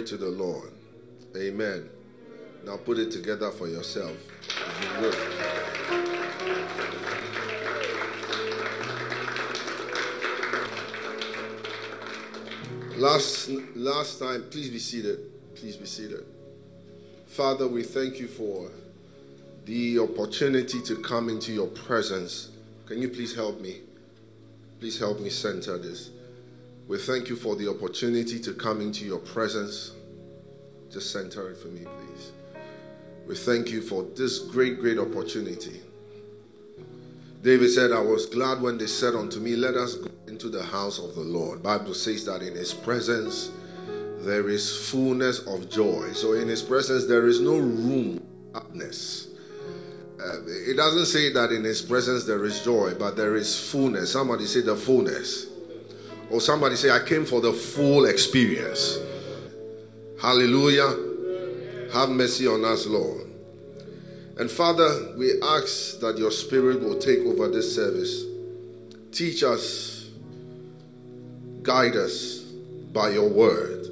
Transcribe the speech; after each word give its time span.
Glory 0.00 0.08
to 0.08 0.16
the 0.16 0.30
Lord. 0.30 0.70
Amen. 1.36 1.90
Now 2.64 2.78
put 2.78 2.98
it 2.98 3.10
together 3.10 3.50
for 3.50 3.68
yourself. 3.68 4.16
Last 12.96 13.50
last 13.76 14.18
time, 14.18 14.44
please 14.50 14.70
be 14.70 14.78
seated. 14.78 15.18
Please 15.54 15.76
be 15.76 15.84
seated. 15.84 16.24
Father, 17.26 17.68
we 17.68 17.82
thank 17.82 18.18
you 18.18 18.28
for 18.28 18.70
the 19.66 19.98
opportunity 19.98 20.80
to 20.80 20.96
come 21.02 21.28
into 21.28 21.52
your 21.52 21.68
presence. 21.68 22.52
Can 22.86 23.02
you 23.02 23.10
please 23.10 23.34
help 23.34 23.60
me? 23.60 23.80
Please 24.78 24.98
help 24.98 25.20
me 25.20 25.28
center 25.28 25.76
this. 25.76 26.08
We 26.90 26.98
thank 26.98 27.28
you 27.28 27.36
for 27.36 27.54
the 27.54 27.70
opportunity 27.70 28.40
to 28.40 28.52
come 28.52 28.80
into 28.80 29.04
your 29.04 29.20
presence. 29.20 29.92
Just 30.90 31.12
center 31.12 31.48
it 31.48 31.56
for 31.56 31.68
me, 31.68 31.82
please. 31.82 32.32
We 33.28 33.36
thank 33.36 33.70
you 33.70 33.80
for 33.80 34.02
this 34.16 34.40
great, 34.40 34.80
great 34.80 34.98
opportunity. 34.98 35.82
David 37.44 37.70
said, 37.70 37.92
I 37.92 38.00
was 38.00 38.26
glad 38.26 38.60
when 38.60 38.76
they 38.76 38.88
said 38.88 39.14
unto 39.14 39.38
me, 39.38 39.54
Let 39.54 39.76
us 39.76 39.94
go 39.94 40.10
into 40.26 40.48
the 40.48 40.64
house 40.64 40.98
of 40.98 41.14
the 41.14 41.20
Lord. 41.20 41.62
Bible 41.62 41.94
says 41.94 42.24
that 42.24 42.42
in 42.42 42.56
his 42.56 42.74
presence 42.74 43.52
there 44.22 44.48
is 44.48 44.88
fullness 44.90 45.46
of 45.46 45.70
joy. 45.70 46.10
So 46.12 46.32
in 46.32 46.48
his 46.48 46.60
presence 46.60 47.06
there 47.06 47.28
is 47.28 47.40
no 47.40 47.56
room 47.56 48.20
sadness. 48.52 49.28
Uh, 50.20 50.40
it 50.68 50.76
doesn't 50.76 51.06
say 51.06 51.32
that 51.34 51.52
in 51.52 51.62
his 51.62 51.82
presence 51.82 52.24
there 52.24 52.44
is 52.44 52.64
joy, 52.64 52.94
but 52.98 53.16
there 53.16 53.36
is 53.36 53.70
fullness. 53.70 54.10
Somebody 54.10 54.46
say 54.46 54.62
the 54.62 54.74
fullness. 54.74 55.46
Or 56.30 56.40
somebody 56.40 56.76
say, 56.76 56.90
I 56.90 57.00
came 57.00 57.24
for 57.24 57.40
the 57.40 57.52
full 57.52 58.04
experience. 58.04 58.98
Hallelujah. 60.20 60.88
Have 61.92 62.10
mercy 62.10 62.46
on 62.46 62.64
us, 62.64 62.86
Lord. 62.86 63.26
And 64.38 64.50
Father, 64.50 65.14
we 65.16 65.40
ask 65.42 66.00
that 66.00 66.16
your 66.16 66.30
Spirit 66.30 66.80
will 66.80 66.98
take 66.98 67.20
over 67.20 67.48
this 67.48 67.74
service. 67.74 68.24
Teach 69.12 69.42
us, 69.42 70.08
guide 71.62 71.96
us 71.96 72.38
by 72.92 73.10
your 73.10 73.28
word, 73.28 73.86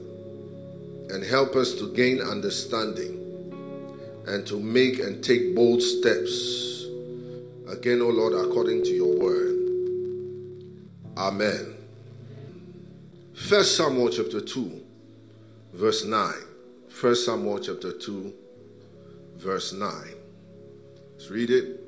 and 1.11 1.25
help 1.25 1.56
us 1.56 1.75
to 1.75 1.92
gain 1.92 2.20
understanding 2.20 3.19
and 4.27 4.47
to 4.47 4.61
make 4.61 5.00
and 5.00 5.25
take 5.25 5.55
bold 5.55 5.83
steps. 5.83 6.84
Again, 7.69 8.00
O 8.00 8.06
oh 8.06 8.11
Lord, 8.11 8.34
according 8.34 8.84
to 8.84 8.91
your 8.91 9.19
word. 9.19 9.56
Amen. 11.17 11.77
First 13.39 13.77
Samuel 13.77 14.11
chapter 14.11 14.42
2, 14.42 14.84
verse 15.72 16.05
9. 16.05 16.34
First 16.89 17.25
Samuel 17.25 17.61
chapter 17.61 17.92
2, 17.92 18.34
verse 19.36 19.72
9. 19.72 19.91
Let's 21.12 21.30
read 21.30 21.48
it. 21.48 21.80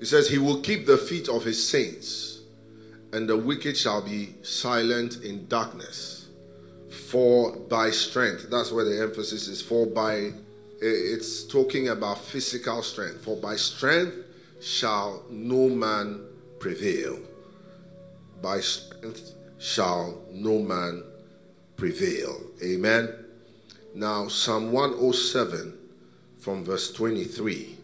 It 0.00 0.06
says, 0.06 0.28
He 0.28 0.36
will 0.36 0.60
keep 0.60 0.86
the 0.86 0.98
feet 0.98 1.30
of 1.30 1.44
his 1.44 1.66
saints, 1.66 2.40
and 3.12 3.26
the 3.26 3.38
wicked 3.38 3.74
shall 3.74 4.02
be 4.02 4.34
silent 4.42 5.22
in 5.22 5.46
darkness. 5.46 6.28
For 7.08 7.56
by 7.56 7.90
strength, 7.90 8.50
that's 8.50 8.70
where 8.70 8.84
the 8.84 9.00
emphasis 9.00 9.48
is, 9.48 9.62
for 9.62 9.86
by, 9.86 10.32
it's 10.82 11.44
talking 11.44 11.88
about 11.88 12.18
physical 12.18 12.82
strength. 12.82 13.24
For 13.24 13.36
by 13.36 13.56
strength 13.56 14.16
shall 14.60 15.22
no 15.30 15.70
man 15.70 16.26
prevail. 16.58 17.18
By 18.42 18.60
strength 18.60 19.39
shall 19.60 20.22
no 20.32 20.58
man 20.58 21.04
prevail. 21.76 22.40
Amen. 22.64 23.14
Now, 23.94 24.26
Psalm 24.28 24.72
107 24.72 25.78
from 26.38 26.64
verse 26.64 26.92
23. 26.92 27.76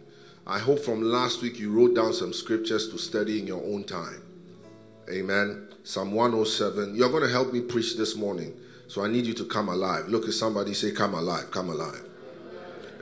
I 0.47 0.59
hope 0.59 0.81
from 0.81 1.03
last 1.03 1.43
week 1.43 1.59
you 1.59 1.71
wrote 1.71 1.95
down 1.95 2.13
some 2.13 2.33
scriptures 2.33 2.89
to 2.91 2.99
study 2.99 3.39
in 3.39 3.47
your 3.47 3.63
own 3.63 3.85
time. 3.85 4.23
Amen. 5.11 5.69
Psalm 5.85 6.13
107. 6.13 6.95
You're 6.95 7.11
going 7.11 7.25
to 7.25 7.31
help 7.31 7.53
me 7.53 7.61
preach 7.61 7.97
this 7.97 8.17
morning. 8.17 8.55
So 8.89 9.05
I 9.05 9.09
need 9.09 9.27
you 9.27 9.35
to 9.35 9.45
come 9.45 9.69
alive. 9.69 10.09
Look 10.09 10.27
at 10.27 10.35
somebody 10.35 10.75
say, 10.75 10.93
Come 10.93 11.15
alive, 11.15 11.51
come 11.51 11.71
alive. 11.71 12.03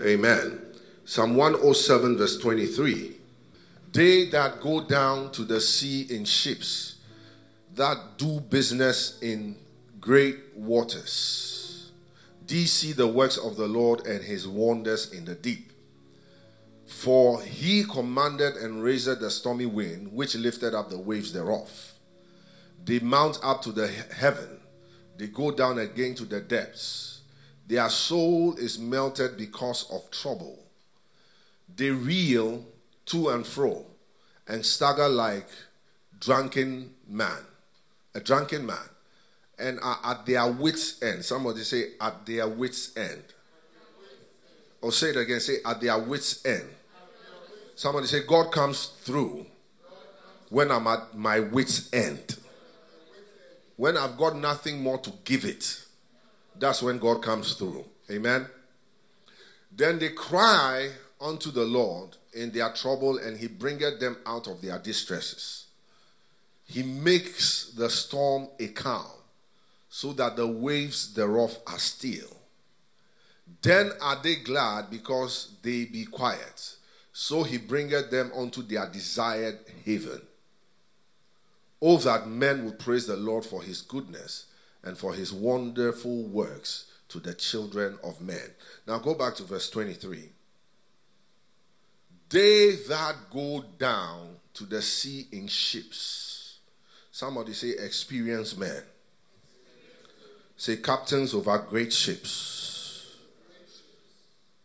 Amen. 0.03 0.61
Psalm 1.05 1.37
107, 1.37 2.17
verse 2.17 2.39
23. 2.39 3.17
They 3.93 4.29
that 4.31 4.61
go 4.61 4.81
down 4.85 5.31
to 5.33 5.45
the 5.45 5.61
sea 5.61 6.07
in 6.11 6.25
ships, 6.25 6.94
that 7.75 8.19
do 8.19 8.41
business 8.41 9.19
in 9.21 9.57
great 10.01 10.39
waters, 10.55 11.91
these 12.47 12.73
see 12.73 12.93
the 12.93 13.07
works 13.07 13.37
of 13.37 13.57
the 13.57 13.67
Lord 13.67 14.07
and 14.07 14.23
his 14.23 14.47
wonders 14.47 15.13
in 15.13 15.25
the 15.25 15.35
deep. 15.35 15.73
For 16.87 17.43
he 17.43 17.85
commanded 17.85 18.57
and 18.57 18.83
raised 18.83 19.21
the 19.21 19.31
stormy 19.31 19.67
wind, 19.67 20.13
which 20.13 20.35
lifted 20.37 20.75
up 20.75 20.91
the 20.91 20.99
waves 20.99 21.33
thereof. 21.33 21.93
They 22.85 22.99
mount 22.99 23.39
up 23.43 23.63
to 23.63 23.73
the 23.73 23.89
heaven, 23.89 24.61
they 25.17 25.29
go 25.29 25.51
down 25.51 25.79
again 25.79 26.15
to 26.17 26.25
the 26.25 26.41
depths. 26.41 27.23
Their 27.67 27.89
soul 27.89 28.55
is 28.57 28.79
melted 28.79 29.39
because 29.39 29.91
of 29.91 30.11
trouble. 30.11 30.59
They 31.75 31.91
reel 31.91 32.65
to 33.07 33.31
and 33.31 33.47
fro 33.47 33.87
and 34.47 34.65
stagger 34.65 35.09
like 35.09 35.49
drunken 36.21 36.95
man, 37.09 37.45
a 38.15 38.21
drunken 38.21 38.65
man, 38.65 38.89
and 39.59 39.79
are 39.83 39.99
at 40.05 40.27
their 40.27 40.51
wits' 40.51 41.03
end. 41.03 41.25
Somebody 41.25 41.61
say, 41.61 41.93
at 42.01 42.27
their 42.27 42.49
wits' 42.49 42.97
end. 42.97 43.23
Or 44.81 44.93
say 44.93 45.11
it 45.11 45.17
again, 45.17 45.41
say, 45.41 45.57
at 45.65 45.81
their 45.81 45.99
wits' 45.99 46.45
end. 46.45 46.69
Somebody 47.75 48.07
say, 48.07 48.25
God 48.27 48.53
comes 48.53 48.87
through 48.87 49.47
when 50.51 50.71
I'm 50.71 50.87
at 50.87 51.17
my 51.17 51.41
wits' 51.41 51.93
end. 51.93 52.37
When 53.77 53.97
I've 53.97 54.17
got 54.17 54.37
nothing 54.37 54.81
more 54.81 54.99
to 54.99 55.13
give 55.25 55.45
it, 55.45 55.85
that's 56.57 56.83
when 56.83 56.99
God 56.99 57.23
comes 57.23 57.55
through. 57.55 57.85
Amen. 58.11 58.47
Then 59.73 59.99
they 59.99 60.11
cry 60.11 60.91
unto 61.21 61.51
the 61.51 61.65
Lord 61.65 62.17
in 62.33 62.53
their 62.53 62.71
trouble, 62.71 63.19
and 63.19 63.37
He 63.37 63.49
bringeth 63.49 63.99
them 63.99 64.19
out 64.27 64.47
of 64.47 64.61
their 64.61 64.79
distresses. 64.79 65.64
He 66.67 66.83
makes 66.83 67.73
the 67.73 67.91
storm 67.91 68.49
a 68.59 68.69
calm, 68.69 69.07
so 69.89 70.13
that 70.15 70.37
the 70.37 70.47
waves 70.47 71.15
thereof 71.15 71.57
are 71.67 71.79
still. 71.79 72.37
Then 73.63 73.93
are 74.01 74.21
they 74.23 74.37
glad 74.37 74.91
because 74.91 75.53
they 75.63 75.85
be 75.85 76.05
quiet. 76.05 76.77
So 77.13 77.43
he 77.43 77.59
bringeth 77.59 78.11
them 78.11 78.33
unto 78.35 78.63
their 78.63 78.89
desired 78.91 79.59
haven. 79.85 80.21
Oh, 81.81 81.99
that 81.99 82.27
men 82.27 82.65
would 82.65 82.79
praise 82.79 83.07
the 83.07 83.17
Lord 83.17 83.45
for 83.45 83.63
his 83.63 83.83
goodness 83.83 84.47
and 84.83 84.99
for 84.99 85.15
his 85.15 85.33
wonderful 85.33 86.25
works 86.25 86.87
to 87.09 87.21
the 87.21 87.35
children 87.35 87.99
of 88.03 88.21
men. 88.21 88.51
Now 88.87 88.99
go 88.99 89.15
back 89.15 89.35
to 89.37 89.45
verse 89.45 89.71
23. 89.71 90.31
They 92.31 92.73
that 92.89 93.17
go 93.31 93.65
down 93.79 94.37
to 94.55 94.65
the 94.65 94.83
sea 94.83 95.29
in 95.31 95.47
ships. 95.47 96.34
Somebody 97.15 97.53
say, 97.53 97.69
experienced 97.79 98.59
men. 98.59 98.83
Say, 100.57 100.79
captains 100.79 101.33
over 101.33 101.57
great 101.59 101.93
ships. 101.93 103.15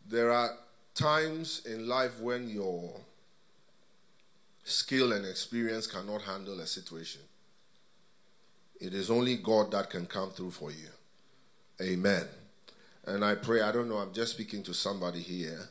There 0.07 0.31
are 0.31 0.57
times 0.96 1.62
in 1.68 1.88
life 1.88 2.19
when 2.19 2.50
your 2.50 3.01
skill 4.63 5.13
and 5.13 5.28
experience 5.28 5.86
cannot 5.86 6.24
handle 6.24 6.60
a 6.60 6.66
situation. 6.66 7.22
It 8.81 8.95
is 8.95 9.12
only 9.12 9.36
God 9.38 9.69
that 9.74 9.92
can 9.92 10.07
come 10.07 10.31
through 10.31 10.50
for 10.50 10.72
you. 10.72 10.90
Amen. 11.80 12.24
And 13.06 13.24
I 13.24 13.36
pray, 13.36 13.62
I 13.62 13.72
don't 13.72 13.90
know, 13.90 13.98
I'm 13.98 14.12
just 14.12 14.31
speaking 14.34 14.63
to 14.63 14.74
somebody 14.74 15.19
here, 15.19 15.69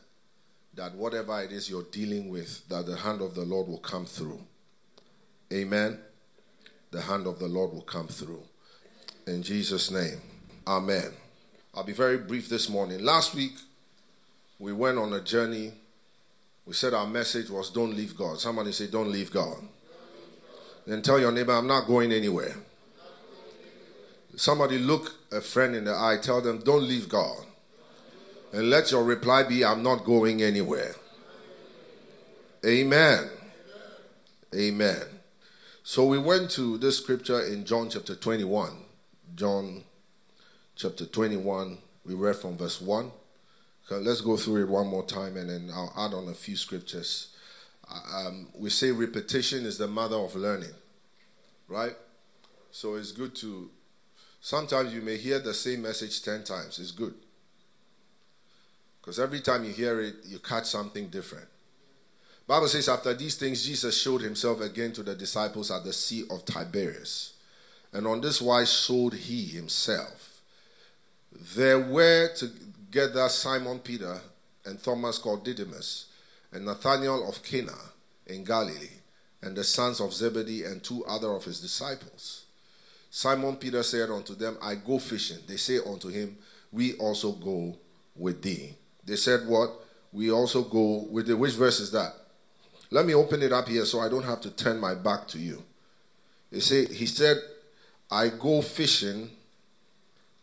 that 0.75 0.95
whatever 0.95 1.41
it 1.41 1.51
is 1.51 1.69
you're 1.69 1.83
dealing 1.91 2.29
with, 2.29 2.65
that 2.69 2.85
the 2.85 2.95
hand 2.95 3.19
of 3.21 3.35
the 3.35 3.43
Lord 3.43 3.67
will 3.67 3.79
come 3.79 4.05
through. 4.05 4.39
Amen. 5.51 5.99
The 6.91 7.01
hand 7.01 7.27
of 7.27 7.39
the 7.39 7.47
Lord 7.47 7.71
will 7.73 7.81
come 7.81 8.07
through. 8.07 8.43
In 9.27 9.43
Jesus' 9.43 9.91
name. 9.91 10.21
Amen. 10.67 11.11
I'll 11.75 11.83
be 11.83 11.93
very 11.93 12.17
brief 12.17 12.49
this 12.49 12.69
morning. 12.69 13.03
Last 13.03 13.35
week, 13.35 13.53
we 14.57 14.73
went 14.73 14.97
on 14.97 15.13
a 15.13 15.21
journey. 15.21 15.73
We 16.65 16.73
said 16.73 16.93
our 16.93 17.07
message 17.07 17.49
was 17.49 17.69
don't 17.69 17.95
leave 17.95 18.17
God. 18.17 18.39
Somebody 18.39 18.71
say, 18.71 18.87
don't 18.87 19.11
leave 19.11 19.31
God. 19.31 19.57
Then 20.87 21.01
tell 21.01 21.19
your 21.19 21.31
neighbor, 21.31 21.53
I'm 21.53 21.67
not 21.67 21.87
going 21.87 22.11
anywhere. 22.11 22.55
Somebody 24.35 24.79
look 24.79 25.13
a 25.31 25.41
friend 25.41 25.75
in 25.75 25.85
the 25.85 25.93
eye, 25.93 26.17
tell 26.21 26.41
them, 26.41 26.59
don't 26.59 26.83
leave 26.83 27.09
God. 27.09 27.45
And 28.51 28.69
let 28.69 28.91
your 28.91 29.03
reply 29.03 29.43
be, 29.43 29.63
I'm 29.63 29.83
not 29.83 30.05
going 30.05 30.41
anywhere. 30.41 30.95
Amen. 32.65 33.29
Amen. 34.55 35.18
So 35.89 36.05
we 36.05 36.19
went 36.19 36.51
to 36.51 36.77
this 36.77 36.99
scripture 36.99 37.41
in 37.41 37.65
John 37.65 37.89
chapter 37.89 38.13
21, 38.13 38.73
John 39.33 39.83
chapter 40.75 41.03
21. 41.03 41.79
We 42.05 42.13
read 42.13 42.35
from 42.35 42.57
verse 42.57 42.79
1. 42.79 43.11
Okay, 43.91 44.05
let's 44.05 44.21
go 44.21 44.37
through 44.37 44.61
it 44.61 44.69
one 44.69 44.85
more 44.85 45.03
time 45.03 45.35
and 45.35 45.49
then 45.49 45.71
I'll 45.73 45.91
add 45.97 46.13
on 46.13 46.27
a 46.27 46.35
few 46.35 46.55
scriptures. 46.55 47.29
Uh, 47.89 48.27
um, 48.27 48.49
we 48.55 48.69
say 48.69 48.91
repetition 48.91 49.65
is 49.65 49.79
the 49.79 49.87
mother 49.87 50.17
of 50.17 50.35
learning, 50.35 50.75
right? 51.67 51.95
So 52.69 52.93
it's 52.93 53.11
good 53.11 53.33
to, 53.37 53.71
sometimes 54.41 54.93
you 54.93 55.01
may 55.01 55.17
hear 55.17 55.39
the 55.39 55.55
same 55.55 55.81
message 55.81 56.21
10 56.21 56.43
times. 56.43 56.77
It's 56.77 56.91
good. 56.91 57.15
Because 59.01 59.19
every 59.19 59.41
time 59.41 59.63
you 59.63 59.73
hear 59.73 59.99
it, 59.99 60.17
you 60.23 60.37
catch 60.37 60.65
something 60.65 61.07
different. 61.07 61.47
Bible 62.49 62.67
says 62.67 62.89
after 62.89 63.13
these 63.13 63.35
things 63.35 63.63
Jesus 63.63 63.95
showed 63.95 64.21
himself 64.23 64.59
again 64.61 64.91
to 64.93 65.03
the 65.03 65.13
disciples 65.13 65.69
at 65.69 65.83
the 65.83 65.93
sea 65.93 66.23
of 66.31 66.45
Tiberias. 66.45 67.33
And 67.93 68.07
on 68.07 68.21
this 68.21 68.41
wise 68.41 68.73
showed 68.73 69.13
he 69.13 69.45
himself. 69.45 70.41
There 71.55 71.79
were 71.79 72.31
together 72.35 73.29
Simon 73.29 73.77
Peter 73.77 74.19
and 74.65 74.81
Thomas 74.81 75.19
called 75.19 75.45
Didymus, 75.45 76.07
and 76.51 76.65
Nathanael 76.65 77.29
of 77.29 77.43
Cana 77.43 77.77
in 78.25 78.43
Galilee, 78.43 78.97
and 79.43 79.55
the 79.55 79.63
sons 79.63 79.99
of 79.99 80.11
Zebedee 80.11 80.63
and 80.63 80.83
two 80.83 81.05
other 81.05 81.31
of 81.31 81.45
his 81.45 81.59
disciples. 81.61 82.45
Simon 83.11 83.57
Peter 83.57 83.83
said 83.83 84.09
unto 84.09 84.33
them, 84.33 84.57
I 84.59 84.73
go 84.73 84.97
fishing. 84.97 85.37
They 85.47 85.57
say 85.57 85.77
unto 85.85 86.07
him, 86.07 86.35
We 86.71 86.93
also 86.93 87.31
go 87.31 87.77
with 88.15 88.41
thee. 88.41 88.73
They 89.05 89.17
said, 89.17 89.45
What? 89.45 89.69
We 90.11 90.31
also 90.31 90.63
go 90.63 91.05
with 91.11 91.27
thee. 91.27 91.35
Which 91.35 91.53
verse 91.53 91.79
is 91.79 91.91
that? 91.91 92.15
Let 92.91 93.05
me 93.05 93.13
open 93.13 93.41
it 93.43 93.53
up 93.53 93.67
here 93.67 93.85
so 93.85 93.99
I 93.99 94.09
don't 94.09 94.25
have 94.25 94.41
to 94.41 94.51
turn 94.51 94.79
my 94.79 94.95
back 94.95 95.27
to 95.29 95.39
you. 95.39 95.63
He 96.51 96.59
said, 96.59 96.89
he 96.89 97.05
said, 97.05 97.37
I 98.09 98.29
go 98.29 98.61
fishing, 98.61 99.29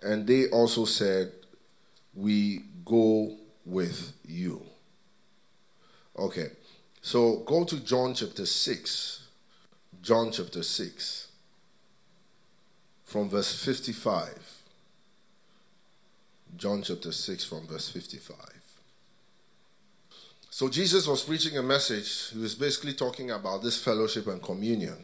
and 0.01 0.27
they 0.27 0.49
also 0.49 0.85
said, 0.85 1.33
We 2.15 2.63
go 2.85 3.37
with 3.65 4.13
you. 4.25 4.63
Okay, 6.17 6.51
so 7.03 7.39
go 7.39 7.65
to 7.65 7.81
John 7.81 8.15
chapter 8.15 8.47
6. 8.47 9.27
John 10.07 10.31
chapter 10.31 10.63
6, 10.63 11.29
from 13.05 13.29
verse 13.29 13.65
55. 13.65 14.63
John 16.57 16.83
chapter 16.83 17.11
6, 17.11 17.45
from 17.45 17.67
verse 17.67 17.89
55. 17.89 18.66
So 20.57 20.71
Jesus 20.71 21.07
was 21.07 21.23
preaching 21.23 21.59
a 21.59 21.63
message. 21.63 22.31
He 22.31 22.39
was 22.39 22.55
basically 22.55 22.95
talking 22.95 23.31
about 23.31 23.63
this 23.63 23.77
fellowship 23.77 24.27
and 24.27 24.43
communion. 24.43 24.97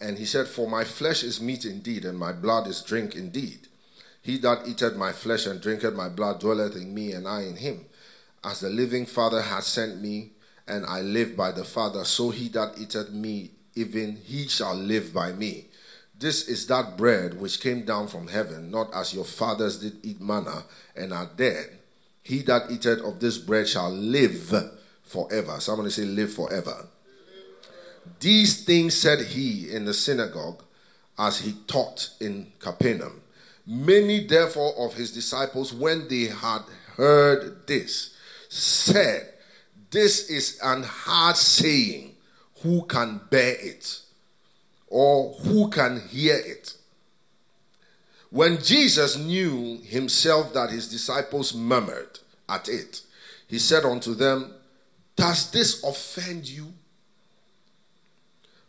And 0.00 0.16
he 0.16 0.24
said, 0.24 0.46
For 0.46 0.70
my 0.70 0.84
flesh 0.84 1.24
is 1.24 1.40
meat 1.40 1.64
indeed, 1.64 2.04
and 2.04 2.16
my 2.16 2.32
blood 2.32 2.68
is 2.68 2.80
drink 2.80 3.16
indeed. 3.16 3.66
He 4.22 4.38
that 4.38 4.68
eateth 4.68 4.94
my 4.94 5.10
flesh 5.10 5.46
and 5.46 5.60
drinketh 5.60 5.94
my 5.94 6.08
blood 6.08 6.38
dwelleth 6.38 6.76
in 6.76 6.94
me, 6.94 7.10
and 7.10 7.26
I 7.26 7.40
in 7.40 7.56
him. 7.56 7.86
As 8.44 8.60
the 8.60 8.70
living 8.70 9.04
Father 9.04 9.42
hath 9.42 9.64
sent 9.64 10.00
me, 10.00 10.30
and 10.68 10.86
I 10.86 11.00
live 11.00 11.36
by 11.36 11.50
the 11.50 11.64
Father, 11.64 12.04
so 12.04 12.30
he 12.30 12.46
that 12.50 12.78
eateth 12.78 13.10
me, 13.10 13.50
even 13.74 14.14
he 14.14 14.46
shall 14.46 14.76
live 14.76 15.12
by 15.12 15.32
me. 15.32 15.70
This 16.16 16.46
is 16.46 16.68
that 16.68 16.96
bread 16.96 17.40
which 17.40 17.60
came 17.60 17.84
down 17.84 18.06
from 18.06 18.28
heaven, 18.28 18.70
not 18.70 18.94
as 18.94 19.12
your 19.12 19.24
fathers 19.24 19.80
did 19.80 20.06
eat 20.06 20.20
manna 20.20 20.62
and 20.94 21.12
are 21.12 21.28
dead. 21.36 21.80
He 22.22 22.42
that 22.42 22.70
eateth 22.70 23.00
of 23.00 23.20
this 23.20 23.38
bread 23.38 23.68
shall 23.68 23.90
live 23.90 24.52
forever. 25.02 25.60
Somebody 25.60 25.90
say, 25.90 26.04
live 26.04 26.32
forever. 26.32 26.86
These 28.20 28.64
things 28.64 28.96
said 28.96 29.20
he 29.20 29.70
in 29.70 29.84
the 29.84 29.94
synagogue 29.94 30.62
as 31.18 31.40
he 31.40 31.54
taught 31.66 32.10
in 32.20 32.52
Capernaum. 32.58 33.20
Many, 33.66 34.26
therefore, 34.26 34.74
of 34.76 34.94
his 34.94 35.12
disciples, 35.12 35.72
when 35.72 36.08
they 36.08 36.24
had 36.24 36.62
heard 36.96 37.66
this, 37.66 38.16
said, 38.48 39.28
This 39.90 40.28
is 40.28 40.58
an 40.62 40.82
hard 40.82 41.36
saying. 41.36 42.16
Who 42.62 42.84
can 42.84 43.20
bear 43.28 43.56
it? 43.58 44.00
Or 44.86 45.32
who 45.32 45.68
can 45.70 46.00
hear 46.08 46.36
it? 46.36 46.74
When 48.32 48.62
Jesus 48.62 49.18
knew 49.18 49.78
himself 49.84 50.54
that 50.54 50.70
his 50.70 50.88
disciples 50.88 51.54
murmured 51.54 52.18
at 52.48 52.66
it, 52.66 53.02
he 53.46 53.58
said 53.58 53.84
unto 53.84 54.14
them, 54.14 54.54
Does 55.16 55.50
this 55.50 55.84
offend 55.84 56.48
you? 56.48 56.72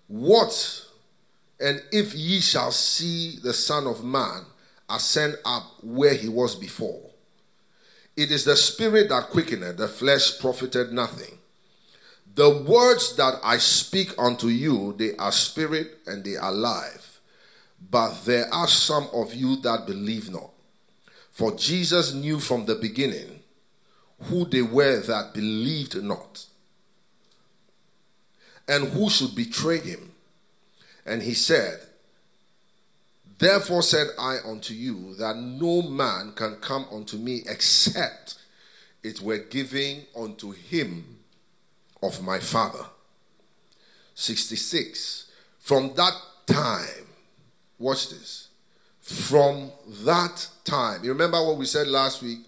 What? 0.08 0.86
And 1.62 1.82
if 1.94 2.14
ye 2.14 2.42
shall 2.42 2.72
see 2.72 3.40
the 3.42 3.54
Son 3.54 3.88
of 3.88 4.04
Man 4.04 4.42
ascend 4.90 5.38
up 5.46 5.64
where 5.82 6.14
he 6.14 6.28
was 6.28 6.58
before, 6.58 7.12
it 8.18 8.32
is 8.32 8.44
the 8.44 8.58
spirit 8.58 9.08
that 9.08 9.30
quickeneth, 9.30 9.78
the 9.78 9.88
flesh 9.88 10.40
profited 10.42 10.92
nothing. 10.92 11.38
The 12.36 12.50
words 12.68 13.16
that 13.16 13.40
I 13.42 13.60
speak 13.60 14.14
unto 14.18 14.48
you, 14.48 14.94
they 14.98 15.16
are 15.16 15.32
spirit 15.32 16.00
and 16.06 16.22
they 16.26 16.36
are 16.36 16.52
life. 16.52 17.13
But 17.90 18.26
there 18.26 18.52
are 18.54 18.68
some 18.68 19.08
of 19.14 19.34
you 19.34 19.58
that 19.58 19.86
believe 19.86 20.32
not. 20.32 20.52
For 21.32 21.56
Jesus 21.56 22.14
knew 22.14 22.40
from 22.40 22.66
the 22.66 22.76
beginning 22.76 23.40
who 24.24 24.46
they 24.46 24.62
were 24.62 25.02
that 25.02 25.34
believed 25.34 26.02
not, 26.02 26.46
and 28.68 28.88
who 28.90 29.10
should 29.10 29.36
betray 29.36 29.80
him. 29.80 30.12
And 31.06 31.22
he 31.22 31.34
said, 31.34 31.80
Therefore 33.40 33.82
said 33.82 34.08
I 34.18 34.38
unto 34.46 34.74
you 34.74 35.16
that 35.16 35.36
no 35.36 35.82
man 35.82 36.32
can 36.34 36.58
come 36.62 36.86
unto 36.92 37.18
me 37.18 37.42
except 37.48 38.36
it 39.02 39.20
were 39.20 39.40
given 39.40 40.04
unto 40.16 40.52
him 40.52 41.18
of 42.02 42.24
my 42.24 42.40
Father. 42.40 42.86
66. 44.16 45.32
From 45.60 45.94
that 45.96 46.14
time, 46.46 47.03
Watch 47.84 48.12
this. 48.12 48.48
From 49.02 49.70
that 50.06 50.48
time, 50.64 51.04
you 51.04 51.12
remember 51.12 51.46
what 51.46 51.58
we 51.58 51.66
said 51.66 51.86
last 51.88 52.24
week? 52.24 52.40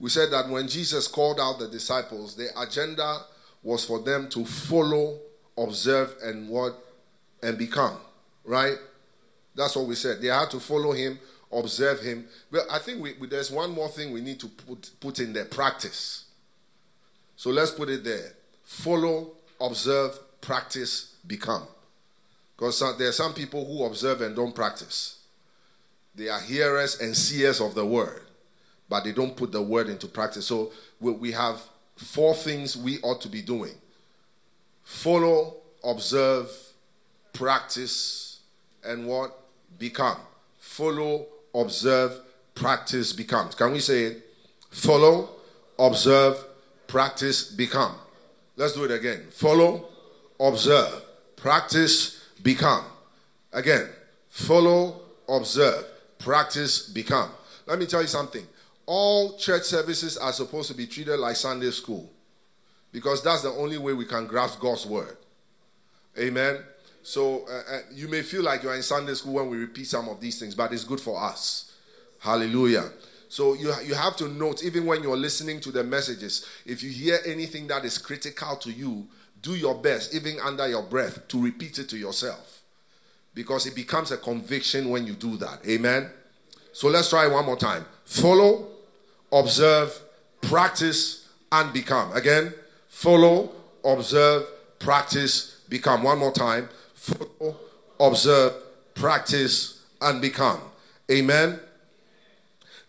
We 0.00 0.10
said 0.10 0.32
that 0.32 0.48
when 0.48 0.66
Jesus 0.66 1.06
called 1.06 1.38
out 1.38 1.60
the 1.60 1.68
disciples, 1.68 2.34
the 2.34 2.48
agenda 2.60 3.20
was 3.62 3.84
for 3.84 4.00
them 4.00 4.28
to 4.30 4.44
follow, 4.44 5.20
observe, 5.56 6.16
and 6.24 6.48
what? 6.48 6.74
And 7.44 7.56
become. 7.56 7.96
Right? 8.44 8.74
That's 9.54 9.76
what 9.76 9.86
we 9.86 9.94
said. 9.94 10.20
They 10.20 10.26
had 10.26 10.50
to 10.50 10.58
follow 10.58 10.90
him, 10.90 11.20
observe 11.52 12.00
him. 12.00 12.26
But 12.50 12.62
I 12.68 12.80
think 12.80 13.00
we, 13.00 13.12
we, 13.20 13.28
there's 13.28 13.52
one 13.52 13.70
more 13.70 13.88
thing 13.88 14.10
we 14.12 14.20
need 14.20 14.40
to 14.40 14.48
put, 14.48 14.90
put 14.98 15.20
in 15.20 15.32
there 15.32 15.44
practice. 15.44 16.24
So 17.36 17.50
let's 17.50 17.70
put 17.70 17.88
it 17.88 18.02
there. 18.02 18.32
Follow, 18.64 19.30
observe, 19.60 20.18
practice, 20.40 21.14
become. 21.24 21.68
Because 22.62 22.96
there 22.96 23.08
are 23.08 23.12
some 23.12 23.34
people 23.34 23.64
who 23.64 23.84
observe 23.84 24.20
and 24.20 24.36
don't 24.36 24.54
practice. 24.54 25.18
They 26.14 26.28
are 26.28 26.38
hearers 26.38 27.00
and 27.00 27.16
seers 27.16 27.60
of 27.60 27.74
the 27.74 27.84
word, 27.84 28.22
but 28.88 29.02
they 29.02 29.10
don't 29.10 29.36
put 29.36 29.50
the 29.50 29.60
word 29.60 29.88
into 29.88 30.06
practice. 30.06 30.46
So 30.46 30.70
we 31.00 31.32
have 31.32 31.60
four 31.96 32.36
things 32.36 32.76
we 32.76 33.00
ought 33.00 33.20
to 33.22 33.28
be 33.28 33.42
doing 33.42 33.72
follow, 34.84 35.56
observe, 35.82 36.48
practice, 37.32 38.38
and 38.84 39.08
what? 39.08 39.36
Become. 39.80 40.18
Follow, 40.60 41.26
observe, 41.52 42.20
practice, 42.54 43.12
become. 43.12 43.48
Can 43.48 43.72
we 43.72 43.80
say 43.80 44.04
it? 44.04 44.26
Follow, 44.70 45.30
observe, 45.80 46.36
practice, 46.86 47.50
become. 47.50 47.96
Let's 48.54 48.74
do 48.74 48.84
it 48.84 48.92
again. 48.92 49.26
Follow, 49.32 49.86
observe, 50.38 51.02
practice, 51.34 52.21
become. 52.42 52.84
Again, 53.52 53.88
follow, 54.28 55.00
observe, 55.28 55.84
practice, 56.18 56.88
become. 56.88 57.30
Let 57.66 57.78
me 57.78 57.86
tell 57.86 58.02
you 58.02 58.08
something. 58.08 58.46
All 58.86 59.36
church 59.38 59.62
services 59.62 60.16
are 60.16 60.32
supposed 60.32 60.68
to 60.70 60.76
be 60.76 60.86
treated 60.86 61.18
like 61.18 61.36
Sunday 61.36 61.70
school 61.70 62.10
because 62.90 63.22
that's 63.22 63.42
the 63.42 63.50
only 63.50 63.78
way 63.78 63.92
we 63.92 64.04
can 64.04 64.26
grasp 64.26 64.60
God's 64.60 64.86
word. 64.86 65.16
Amen. 66.18 66.58
So 67.02 67.46
uh, 67.48 67.74
uh, 67.74 67.78
you 67.92 68.08
may 68.08 68.22
feel 68.22 68.42
like 68.42 68.62
you're 68.62 68.74
in 68.74 68.82
Sunday 68.82 69.14
school 69.14 69.34
when 69.34 69.48
we 69.48 69.56
repeat 69.56 69.86
some 69.86 70.08
of 70.08 70.20
these 70.20 70.38
things, 70.38 70.54
but 70.54 70.72
it's 70.72 70.84
good 70.84 71.00
for 71.00 71.20
us. 71.22 71.72
Hallelujah. 72.20 72.90
So 73.28 73.54
you, 73.54 73.72
you 73.84 73.94
have 73.94 74.16
to 74.16 74.28
note, 74.28 74.62
even 74.62 74.84
when 74.84 75.02
you're 75.02 75.16
listening 75.16 75.58
to 75.60 75.72
the 75.72 75.82
messages, 75.82 76.46
if 76.66 76.82
you 76.82 76.90
hear 76.90 77.18
anything 77.24 77.66
that 77.68 77.84
is 77.84 77.98
critical 77.98 78.56
to 78.56 78.70
you, 78.70 79.08
do 79.42 79.54
your 79.54 79.74
best, 79.74 80.14
even 80.14 80.38
under 80.40 80.68
your 80.68 80.82
breath, 80.82 81.26
to 81.28 81.42
repeat 81.42 81.78
it 81.78 81.88
to 81.90 81.98
yourself. 81.98 82.62
Because 83.34 83.66
it 83.66 83.74
becomes 83.74 84.12
a 84.12 84.16
conviction 84.16 84.88
when 84.88 85.06
you 85.06 85.14
do 85.14 85.36
that. 85.38 85.60
Amen? 85.66 86.10
So 86.72 86.88
let's 86.88 87.10
try 87.10 87.26
one 87.26 87.44
more 87.44 87.56
time. 87.56 87.84
Follow, 88.04 88.68
observe, 89.32 89.98
practice, 90.40 91.28
and 91.50 91.72
become. 91.72 92.12
Again, 92.12 92.54
follow, 92.88 93.50
observe, 93.84 94.46
practice, 94.78 95.60
become. 95.68 96.02
One 96.02 96.18
more 96.18 96.32
time. 96.32 96.68
Follow, 96.94 97.56
observe, 97.98 98.54
practice, 98.94 99.84
and 100.00 100.20
become. 100.20 100.60
Amen. 101.10 101.58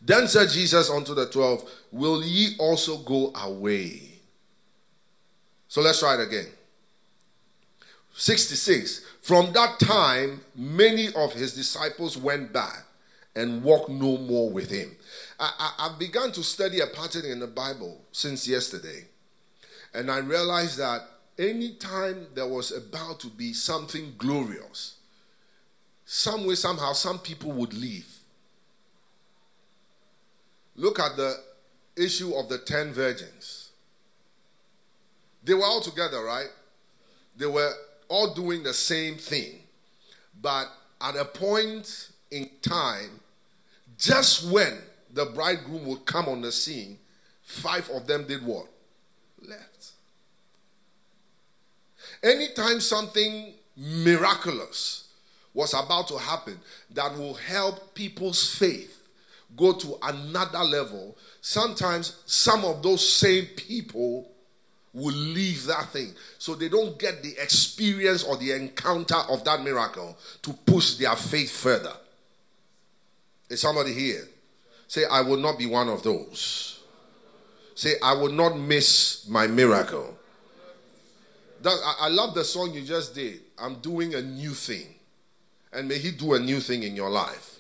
Then 0.01 0.27
said 0.27 0.49
Jesus 0.49 0.89
unto 0.89 1.13
the 1.13 1.25
twelve, 1.27 1.69
Will 1.91 2.23
ye 2.23 2.55
also 2.59 2.97
go 2.97 3.31
away? 3.35 4.12
So 5.73 5.81
let's 5.81 6.01
try 6.01 6.13
it 6.13 6.19
again. 6.19 6.45
66. 8.13 9.03
From 9.23 9.51
that 9.53 9.79
time, 9.79 10.41
many 10.55 11.11
of 11.15 11.33
his 11.33 11.55
disciples 11.55 12.15
went 12.15 12.53
back 12.53 12.85
and 13.35 13.63
walked 13.63 13.89
no 13.89 14.19
more 14.19 14.51
with 14.51 14.69
him. 14.69 14.95
I, 15.39 15.71
have 15.79 15.97
begun 15.97 16.31
to 16.33 16.43
study 16.43 16.79
a 16.79 16.85
pattern 16.85 17.25
in 17.25 17.39
the 17.39 17.47
Bible 17.47 17.99
since 18.11 18.47
yesterday. 18.47 19.05
And 19.95 20.11
I 20.11 20.19
realized 20.19 20.77
that 20.77 21.01
anytime 21.39 22.27
there 22.35 22.47
was 22.47 22.71
about 22.71 23.19
to 23.21 23.27
be 23.29 23.51
something 23.51 24.13
glorious, 24.19 24.97
some 26.05 26.45
way, 26.45 26.53
somehow, 26.53 26.93
some 26.93 27.17
people 27.17 27.51
would 27.51 27.73
leave. 27.73 28.19
Look 30.75 30.99
at 30.99 31.17
the 31.17 31.35
issue 31.97 32.35
of 32.35 32.47
the 32.47 32.59
ten 32.59 32.93
virgins. 32.93 33.62
They 35.43 35.53
were 35.53 35.65
all 35.65 35.81
together, 35.81 36.23
right? 36.23 36.49
They 37.35 37.45
were 37.45 37.71
all 38.07 38.33
doing 38.33 38.63
the 38.63 38.73
same 38.73 39.15
thing. 39.15 39.59
But 40.41 40.67
at 41.01 41.15
a 41.15 41.25
point 41.25 42.09
in 42.31 42.49
time, 42.61 43.19
just 43.97 44.49
when 44.51 44.77
the 45.13 45.25
bridegroom 45.25 45.85
would 45.85 46.05
come 46.05 46.27
on 46.27 46.41
the 46.41 46.51
scene, 46.51 46.97
five 47.41 47.89
of 47.89 48.07
them 48.07 48.25
did 48.25 48.45
what? 48.45 48.67
Left. 49.41 49.91
Anytime 52.21 52.79
something 52.79 53.53
miraculous 53.75 55.09
was 55.53 55.73
about 55.73 56.07
to 56.07 56.17
happen 56.17 56.57
that 56.91 57.15
will 57.17 57.33
help 57.33 57.93
people's 57.93 58.55
faith 58.55 59.07
go 59.55 59.73
to 59.73 59.97
another 60.01 60.63
level, 60.63 61.17
sometimes 61.41 62.21
some 62.25 62.65
of 62.65 62.81
those 62.81 63.07
same 63.07 63.45
people 63.57 64.32
will 64.93 65.15
leave 65.15 65.65
that 65.65 65.89
thing. 65.89 66.13
So 66.37 66.55
they 66.55 66.69
don't 66.69 66.97
get 66.99 67.23
the 67.23 67.35
experience 67.41 68.23
or 68.23 68.37
the 68.37 68.51
encounter 68.51 69.17
of 69.29 69.43
that 69.43 69.63
miracle 69.63 70.17
to 70.43 70.53
push 70.53 70.95
their 70.95 71.15
faith 71.15 71.51
further. 71.51 71.93
Is 73.49 73.61
somebody 73.61 73.93
here? 73.93 74.27
Say, 74.87 75.05
I 75.05 75.21
will 75.21 75.37
not 75.37 75.57
be 75.57 75.65
one 75.65 75.89
of 75.89 76.03
those. 76.03 76.81
Say, 77.75 77.95
I 78.03 78.13
will 78.13 78.31
not 78.31 78.57
miss 78.57 79.27
my 79.27 79.47
miracle. 79.47 80.17
That, 81.61 81.79
I, 81.83 82.05
I 82.05 82.07
love 82.09 82.35
the 82.35 82.43
song 82.43 82.73
you 82.73 82.81
just 82.81 83.15
did. 83.15 83.39
I'm 83.57 83.75
doing 83.75 84.13
a 84.13 84.21
new 84.21 84.51
thing. 84.51 84.87
And 85.71 85.87
may 85.87 85.97
He 85.97 86.11
do 86.11 86.35
a 86.35 86.39
new 86.39 86.59
thing 86.59 86.83
in 86.83 86.95
your 86.95 87.09
life. 87.09 87.59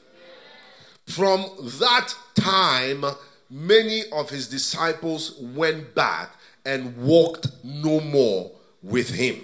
From 1.07 1.45
that 1.79 2.13
time, 2.35 3.03
many 3.49 4.03
of 4.11 4.29
His 4.29 4.47
disciples 4.47 5.39
went 5.39 5.95
back 5.95 6.35
and 6.65 6.95
walked 6.97 7.47
no 7.63 7.99
more 7.99 8.51
with 8.81 9.09
Him. 9.09 9.41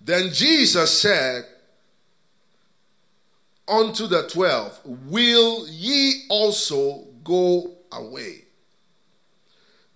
Then 0.00 0.30
Jesus 0.32 1.00
said, 1.00 1.44
unto 3.66 4.06
the 4.06 4.28
twelve, 4.28 4.78
Will 4.84 5.66
ye 5.68 6.24
also 6.28 7.04
go 7.22 7.74
away? 7.92 8.42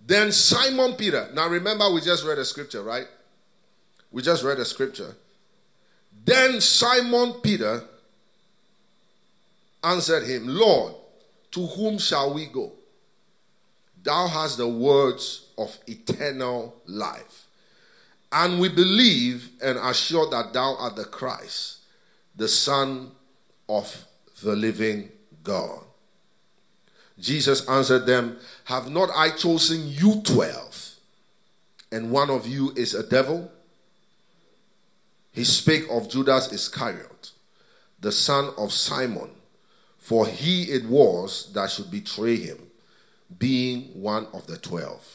Then 0.05 0.31
Simon 0.31 0.93
Peter, 0.93 1.29
now 1.33 1.47
remember, 1.47 1.91
we 1.91 2.01
just 2.01 2.25
read 2.25 2.39
a 2.39 2.45
scripture, 2.45 2.81
right? 2.81 3.05
We 4.11 4.23
just 4.23 4.43
read 4.43 4.57
a 4.57 4.65
scripture. 4.65 5.15
Then 6.25 6.61
Simon 6.61 7.33
Peter 7.43 7.83
answered 9.83 10.23
him, 10.23 10.47
Lord, 10.47 10.95
to 11.51 11.65
whom 11.65 11.99
shall 11.99 12.33
we 12.33 12.47
go? 12.47 12.71
Thou 14.09 14.25
hast 14.25 14.57
the 14.57 14.67
words 14.67 15.45
of 15.55 15.77
eternal 15.85 16.81
life. 16.87 17.45
And 18.31 18.59
we 18.59 18.67
believe 18.67 19.51
and 19.61 19.77
are 19.77 19.93
sure 19.93 20.27
that 20.31 20.51
thou 20.51 20.75
art 20.79 20.95
the 20.95 21.05
Christ, 21.05 21.81
the 22.35 22.47
Son 22.47 23.11
of 23.67 24.05
the 24.41 24.55
living 24.55 25.09
God. 25.43 25.83
Jesus 27.19 27.69
answered 27.69 28.07
them, 28.07 28.37
Have 28.63 28.89
not 28.89 29.11
I 29.15 29.29
chosen 29.29 29.87
you 29.87 30.23
twelve, 30.23 30.95
and 31.91 32.09
one 32.09 32.31
of 32.31 32.47
you 32.47 32.73
is 32.75 32.95
a 32.95 33.07
devil? 33.07 33.51
He 35.33 35.43
spake 35.43 35.85
of 35.91 36.09
Judas 36.09 36.51
Iscariot, 36.51 37.29
the 37.99 38.11
son 38.11 38.53
of 38.57 38.73
Simon, 38.73 39.29
for 39.99 40.25
he 40.25 40.63
it 40.63 40.85
was 40.85 41.53
that 41.53 41.69
should 41.69 41.91
betray 41.91 42.37
him, 42.37 42.68
being 43.37 43.83
one 44.01 44.27
of 44.33 44.47
the 44.47 44.57
twelve. 44.57 45.05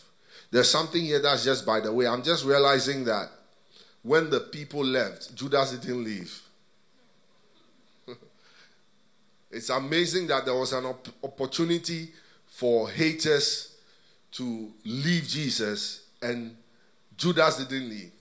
There's 0.51 0.71
something 0.71 1.03
here 1.03 1.21
that's 1.21 1.45
just 1.45 1.67
by 1.67 1.81
the 1.81 1.93
way. 1.93 2.07
I'm 2.07 2.23
just 2.23 2.45
realizing 2.45 3.05
that 3.05 3.29
when 4.03 4.31
the 4.31 4.41
people 4.41 4.85
left, 4.85 5.35
Judas 5.35 5.73
didn't 5.73 6.05
leave. 6.05 6.41
It's 9.51 9.71
amazing 9.71 10.27
that 10.29 10.45
there 10.45 10.55
was 10.55 10.73
an 10.73 10.85
op- 10.85 11.09
opportunity 11.23 12.11
for 12.47 12.91
haters 12.91 13.77
to 14.33 14.73
leave 14.85 15.29
Jesus 15.29 16.09
and 16.21 16.57
Judas 17.17 17.65
didn't 17.65 17.89
leave. 17.89 18.13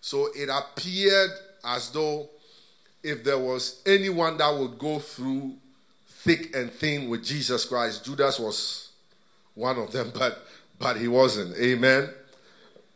So 0.00 0.28
it 0.34 0.48
appeared 0.48 1.30
as 1.64 1.90
though 1.90 2.28
if 3.02 3.22
there 3.24 3.38
was 3.38 3.82
anyone 3.86 4.36
that 4.38 4.56
would 4.56 4.78
go 4.78 4.98
through 4.98 5.54
thick 6.06 6.54
and 6.54 6.70
thin 6.70 7.08
with 7.08 7.24
Jesus 7.24 7.64
Christ, 7.64 8.04
Judas 8.04 8.38
was 8.38 8.91
one 9.54 9.78
of 9.78 9.92
them, 9.92 10.12
but 10.18 10.46
but 10.78 10.96
he 10.96 11.08
wasn't. 11.08 11.56
Amen. 11.56 12.10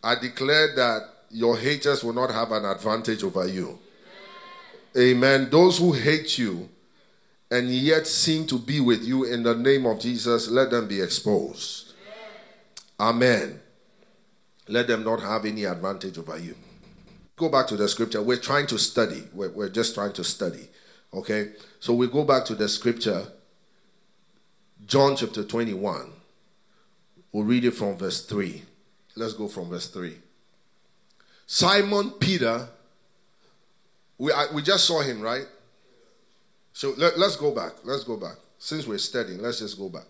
I 0.02 0.14
declare 0.16 0.74
that 0.74 1.02
your 1.30 1.56
haters 1.56 2.02
will 2.02 2.12
not 2.12 2.30
have 2.30 2.52
an 2.52 2.64
advantage 2.64 3.22
over 3.22 3.46
you. 3.46 3.78
Amen. 4.96 5.48
Those 5.50 5.78
who 5.78 5.92
hate 5.92 6.38
you 6.38 6.68
and 7.50 7.68
yet 7.68 8.06
seem 8.06 8.46
to 8.46 8.58
be 8.58 8.80
with 8.80 9.04
you 9.04 9.24
in 9.24 9.42
the 9.42 9.54
name 9.54 9.86
of 9.86 10.00
Jesus, 10.00 10.48
let 10.48 10.70
them 10.70 10.88
be 10.88 11.00
exposed. 11.00 11.92
Amen. 12.98 13.60
Let 14.68 14.86
them 14.86 15.04
not 15.04 15.20
have 15.20 15.44
any 15.44 15.64
advantage 15.64 16.18
over 16.18 16.38
you. 16.38 16.56
Go 17.36 17.48
back 17.50 17.66
to 17.68 17.76
the 17.76 17.86
scripture. 17.88 18.22
We're 18.22 18.38
trying 18.38 18.66
to 18.68 18.78
study. 18.78 19.24
We're, 19.32 19.50
we're 19.50 19.68
just 19.68 19.94
trying 19.94 20.14
to 20.14 20.24
study. 20.24 20.68
Okay? 21.12 21.52
So 21.78 21.92
we 21.92 22.08
go 22.08 22.24
back 22.24 22.46
to 22.46 22.54
the 22.54 22.68
scripture, 22.68 23.26
John 24.86 25.14
chapter 25.14 25.44
21. 25.44 26.15
We'll 27.36 27.44
read 27.44 27.66
it 27.66 27.72
from 27.72 27.98
verse 27.98 28.24
3. 28.24 28.62
Let's 29.14 29.34
go 29.34 29.46
from 29.46 29.68
verse 29.68 29.88
3. 29.88 30.16
Simon 31.46 32.12
Peter, 32.12 32.66
we, 34.16 34.32
I, 34.32 34.46
we 34.54 34.62
just 34.62 34.86
saw 34.86 35.02
him, 35.02 35.20
right? 35.20 35.44
So 36.72 36.94
let, 36.96 37.12
us 37.12 37.36
go 37.36 37.54
back. 37.54 37.72
Let's 37.84 38.04
go 38.04 38.16
back. 38.16 38.36
Since 38.56 38.86
we're 38.86 38.96
studying, 38.96 39.42
let's 39.42 39.58
just 39.58 39.76
go 39.76 39.90
back. 39.90 40.06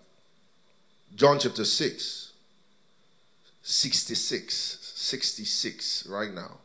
John 1.16 1.40
chapter 1.40 1.64
6, 1.64 2.32
66, 3.60 4.92
66, 4.94 6.06
right 6.06 6.32
now. 6.32 6.58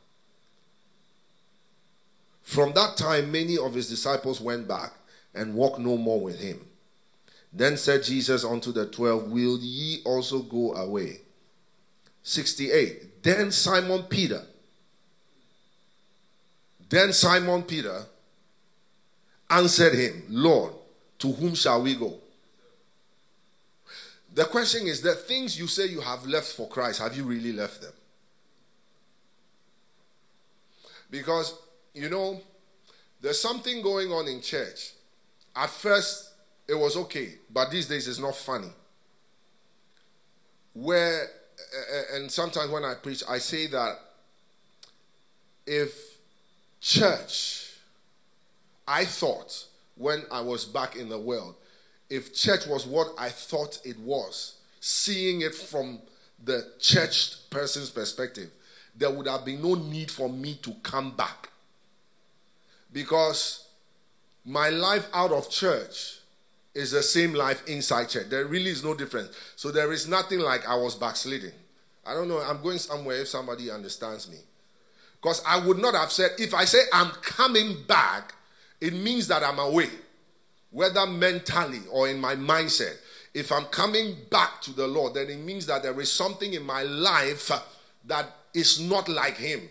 From 2.44 2.72
that 2.74 2.98
time, 2.98 3.32
many 3.32 3.58
of 3.58 3.74
his 3.74 3.90
disciples 3.90 4.40
went 4.40 4.68
back 4.68 4.94
and 5.34 5.56
walked 5.56 5.80
no 5.80 5.98
more 5.98 6.22
with 6.22 6.40
him. 6.40 6.68
Then 7.54 7.78
said 7.78 8.04
Jesus 8.04 8.46
unto 8.46 8.72
the 8.72 8.86
twelve, 8.86 9.30
Will 9.30 9.58
ye 9.60 10.02
also 10.06 10.40
go 10.40 10.74
away? 10.74 11.22
68. 12.24 13.24
Then 13.24 13.52
Simon 13.52 14.04
Peter, 14.04 14.42
then 16.90 17.14
Simon 17.14 17.64
Peter 17.64 18.04
answered 19.50 19.94
him, 19.94 20.24
Lord, 20.30 20.74
to 21.20 21.32
whom 21.32 21.56
shall 21.56 21.82
we 21.82 21.96
go? 21.96 22.16
The 24.34 24.46
question 24.46 24.88
is 24.88 25.02
the 25.02 25.14
things 25.16 25.60
you 25.60 25.68
say 25.68 25.88
you 25.88 26.02
have 26.02 26.26
left 26.26 26.54
for 26.54 26.68
Christ, 26.68 27.02
have 27.02 27.16
you 27.16 27.24
really 27.24 27.52
left 27.52 27.82
them? 27.82 27.92
Because, 31.10 31.54
you 31.94 32.10
know, 32.10 32.40
there's 33.20 33.42
something 33.42 33.82
going 33.82 34.12
on 34.12 34.28
in 34.28 34.42
church. 34.42 34.94
At 35.56 35.70
first, 35.70 36.31
it 36.72 36.80
was 36.80 36.96
okay, 36.96 37.34
but 37.54 37.70
these 37.70 37.88
days 37.88 38.08
it's 38.08 38.18
not 38.18 38.34
funny. 38.34 38.70
Where, 40.74 41.28
and 42.14 42.32
sometimes 42.32 42.72
when 42.72 42.86
I 42.86 42.94
preach, 42.94 43.24
I 43.28 43.40
say 43.40 43.68
that 43.68 44.00
if 45.68 45.94
church 46.80 47.74
I 48.88 49.04
thought 49.04 49.66
when 49.98 50.24
I 50.32 50.40
was 50.40 50.64
back 50.64 50.96
in 50.96 51.10
the 51.10 51.20
world, 51.20 51.56
if 52.10 52.34
church 52.34 52.66
was 52.68 52.88
what 52.88 53.10
I 53.18 53.28
thought 53.28 53.82
it 53.84 54.00
was, 54.00 54.56
seeing 54.80 55.42
it 55.42 55.54
from 55.54 56.00
the 56.42 56.72
church 56.80 57.50
person's 57.50 57.90
perspective, 57.90 58.50
there 58.96 59.12
would 59.12 59.28
have 59.28 59.44
been 59.44 59.62
no 59.62 59.74
need 59.76 60.10
for 60.10 60.30
me 60.30 60.56
to 60.64 60.74
come 60.84 61.12
back. 61.18 61.50
Because 62.94 63.68
my 64.46 64.70
life 64.70 65.10
out 65.14 65.34
of 65.34 65.50
church 65.50 66.21
is 66.74 66.92
the 66.92 67.04
same 67.04 67.34
life 67.34 67.68
inside 67.68 68.10
church. 68.10 68.30
There 68.30 68.46
really 68.46 68.72
is 68.72 68.84
no 68.84 68.94
difference. 68.94 69.36
So 69.56 69.72
there 69.72 69.92
is 69.92 70.08
nothing 70.08 70.40
like 70.40 70.68
I 70.68 70.76
was 70.76 70.96
backsliding. 70.96 71.52
I 72.06 72.14
don't 72.14 72.28
know. 72.28 72.40
I'm 72.40 72.62
going 72.62 72.78
somewhere 72.78 73.18
if 73.18 73.28
somebody 73.28 73.70
understands 73.70 74.30
me. 74.30 74.38
Because 75.22 75.44
I 75.46 75.66
would 75.66 75.78
not 75.78 75.94
have 75.94 76.12
said, 76.12 76.32
if 76.40 76.54
I 76.54 76.66
say 76.66 76.80
I'm 76.94 77.12
coming 77.22 77.84
back, 77.88 78.34
it 78.80 78.94
means 78.94 79.28
that 79.28 79.44
I'm 79.44 79.60
away, 79.60 79.90
whether 80.72 81.06
mentally 81.06 81.82
or 81.92 82.08
in 82.08 82.20
my 82.20 82.36
mindset. 82.36 82.96
If 83.34 83.52
I'm 83.52 83.66
coming 83.66 84.16
back 84.30 84.62
to 84.62 84.74
the 84.74 84.88
Lord, 84.88 85.14
then 85.14 85.30
it 85.30 85.40
means 85.40 85.68
that 85.68 85.84
there 85.84 86.00
is 86.02 86.12
something 86.12 86.54
in 86.54 86.66
my 86.66 86.84
life 86.84 87.52
that 88.06 88.26
is 88.54 88.80
not 88.80 89.08
like 89.08 89.38
Him. 89.38 89.62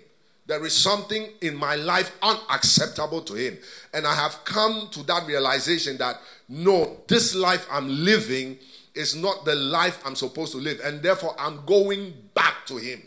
There 0.46 0.64
is 0.64 0.74
something 0.74 1.26
in 1.42 1.56
my 1.56 1.74
life 1.74 2.16
unacceptable 2.22 3.22
to 3.22 3.34
Him. 3.34 3.58
And 3.92 4.06
I 4.06 4.14
have 4.14 4.44
come 4.44 4.88
to 4.92 5.02
that 5.04 5.26
realization 5.26 5.98
that 5.98 6.16
no, 6.50 6.96
this 7.06 7.36
life 7.36 7.64
I'm 7.70 7.88
living 7.88 8.58
is 8.92 9.14
not 9.14 9.44
the 9.44 9.54
life 9.54 10.02
I'm 10.04 10.16
supposed 10.16 10.50
to 10.52 10.58
live. 10.58 10.80
And 10.82 11.00
therefore, 11.00 11.36
I'm 11.38 11.64
going 11.64 12.12
back 12.34 12.66
to 12.66 12.76
Him. 12.76 13.00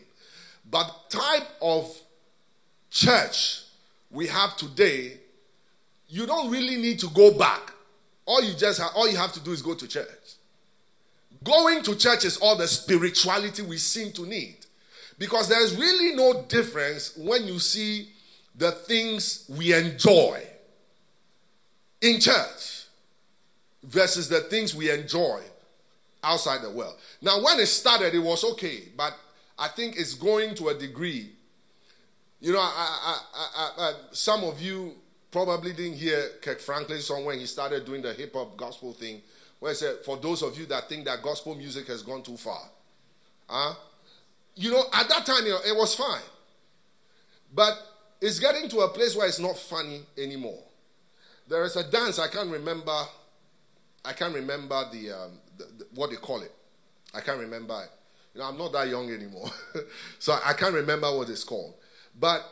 But 0.72 0.90
type 1.10 1.48
of 1.62 1.94
church 2.90 3.64
we 4.10 4.28
have 4.28 4.56
today, 4.56 5.18
you 6.08 6.26
don't 6.26 6.50
really 6.52 6.78
need 6.78 7.00
to 7.00 7.10
go 7.10 7.38
back. 7.38 7.74
All 8.26 8.42
you 8.42 8.54
just 8.54 8.80
have, 8.80 8.92
all 8.96 9.10
you 9.10 9.18
have 9.18 9.34
to 9.34 9.42
do 9.42 9.52
is 9.52 9.62
go 9.62 9.76
to 9.76 9.88
church. 9.90 10.08
Going 11.44 11.84
to 11.84 11.98
church 11.98 12.24
is 12.24 12.38
all 12.38 12.56
the 12.56 12.68
spirituality 12.68 13.62
we 13.62 13.78
seem 13.78 14.14
to 14.14 14.26
need. 14.26 14.56
Because 15.20 15.50
there's 15.50 15.76
really 15.76 16.16
no 16.16 16.44
difference 16.44 17.18
when 17.18 17.46
you 17.46 17.60
see 17.60 18.08
the 18.56 18.72
things 18.72 19.46
we 19.50 19.74
enjoy 19.74 20.42
in 22.02 22.22
church 22.22 22.83
versus 23.84 24.30
the 24.30 24.42
things 24.42 24.74
we 24.74 24.90
enjoy 24.90 25.42
outside 26.24 26.62
the 26.62 26.70
world. 26.70 26.96
Now, 27.22 27.44
when 27.44 27.60
it 27.60 27.66
started, 27.68 28.16
it 28.16 28.20
was 28.20 28.44
okay, 28.44 28.84
but 28.96 29.14
I 29.60 29.68
think 29.68 29.98
it's 29.98 30.14
going 30.14 30.56
to 30.56 30.70
a 30.70 30.74
degree. 30.74 31.32
You 32.40 32.54
know, 32.54 32.60
I, 32.60 33.20
I, 33.36 33.72
I, 33.78 33.94
some 34.12 34.44
of 34.44 34.62
you 34.62 34.94
probably 35.32 35.74
didn't 35.74 35.98
hear 35.98 36.30
Kirk 36.42 36.60
Franklin's 36.60 37.06
song 37.06 37.26
when 37.26 37.40
he 37.40 37.46
started 37.46 37.86
doing 37.86 38.02
the 38.02 38.14
hip 38.14 38.34
hop 38.34 38.56
gospel 38.58 38.94
thing, 38.94 39.22
where 39.60 39.72
he 39.72 39.76
said, 39.76 39.98
For 40.06 40.18
those 40.18 40.42
of 40.44 40.58
you 40.58 40.66
that 40.68 40.90
think 40.90 41.06
that 41.06 41.22
gospel 41.22 41.56
music 41.56 41.88
has 41.88 42.02
gone 42.04 42.24
too 42.24 42.38
far, 42.38 42.62
huh? 43.48 43.74
you 44.56 44.72
know, 44.72 44.84
at 44.94 45.10
that 45.10 45.26
time, 45.26 45.44
it 45.46 45.76
was 45.76 45.96
fine. 45.96 46.22
But 47.54 47.78
it's 48.22 48.40
getting 48.40 48.70
to 48.70 48.80
a 48.80 48.90
place 48.90 49.16
where 49.16 49.28
it's 49.28 49.40
not 49.40 49.58
funny 49.58 50.02
anymore. 50.18 50.64
There 51.48 51.64
is 51.64 51.76
a 51.76 51.90
dance, 51.90 52.20
I 52.20 52.28
can't 52.28 52.50
remember, 52.50 52.98
I 54.06 54.14
can't 54.14 54.34
remember 54.34 54.84
the, 54.92 55.12
um, 55.12 55.32
the, 55.58 55.64
the 55.78 55.88
what 55.96 56.10
they 56.10 56.18
call 56.18 56.42
it. 56.42 56.52
I 57.14 57.22
can't 57.22 57.40
remember 57.40 57.82
it. 57.84 57.90
You 58.34 58.42
know, 58.42 58.48
I'm 58.48 58.58
not 58.58 58.74
that 58.74 58.88
young 58.88 59.12
anymore. 59.12 59.50
so 60.20 60.38
I 60.44 60.54
can't 60.54 60.74
remember 60.74 61.16
what 61.16 61.30
it's 61.30 61.44
called. 61.44 61.76
But 62.20 62.44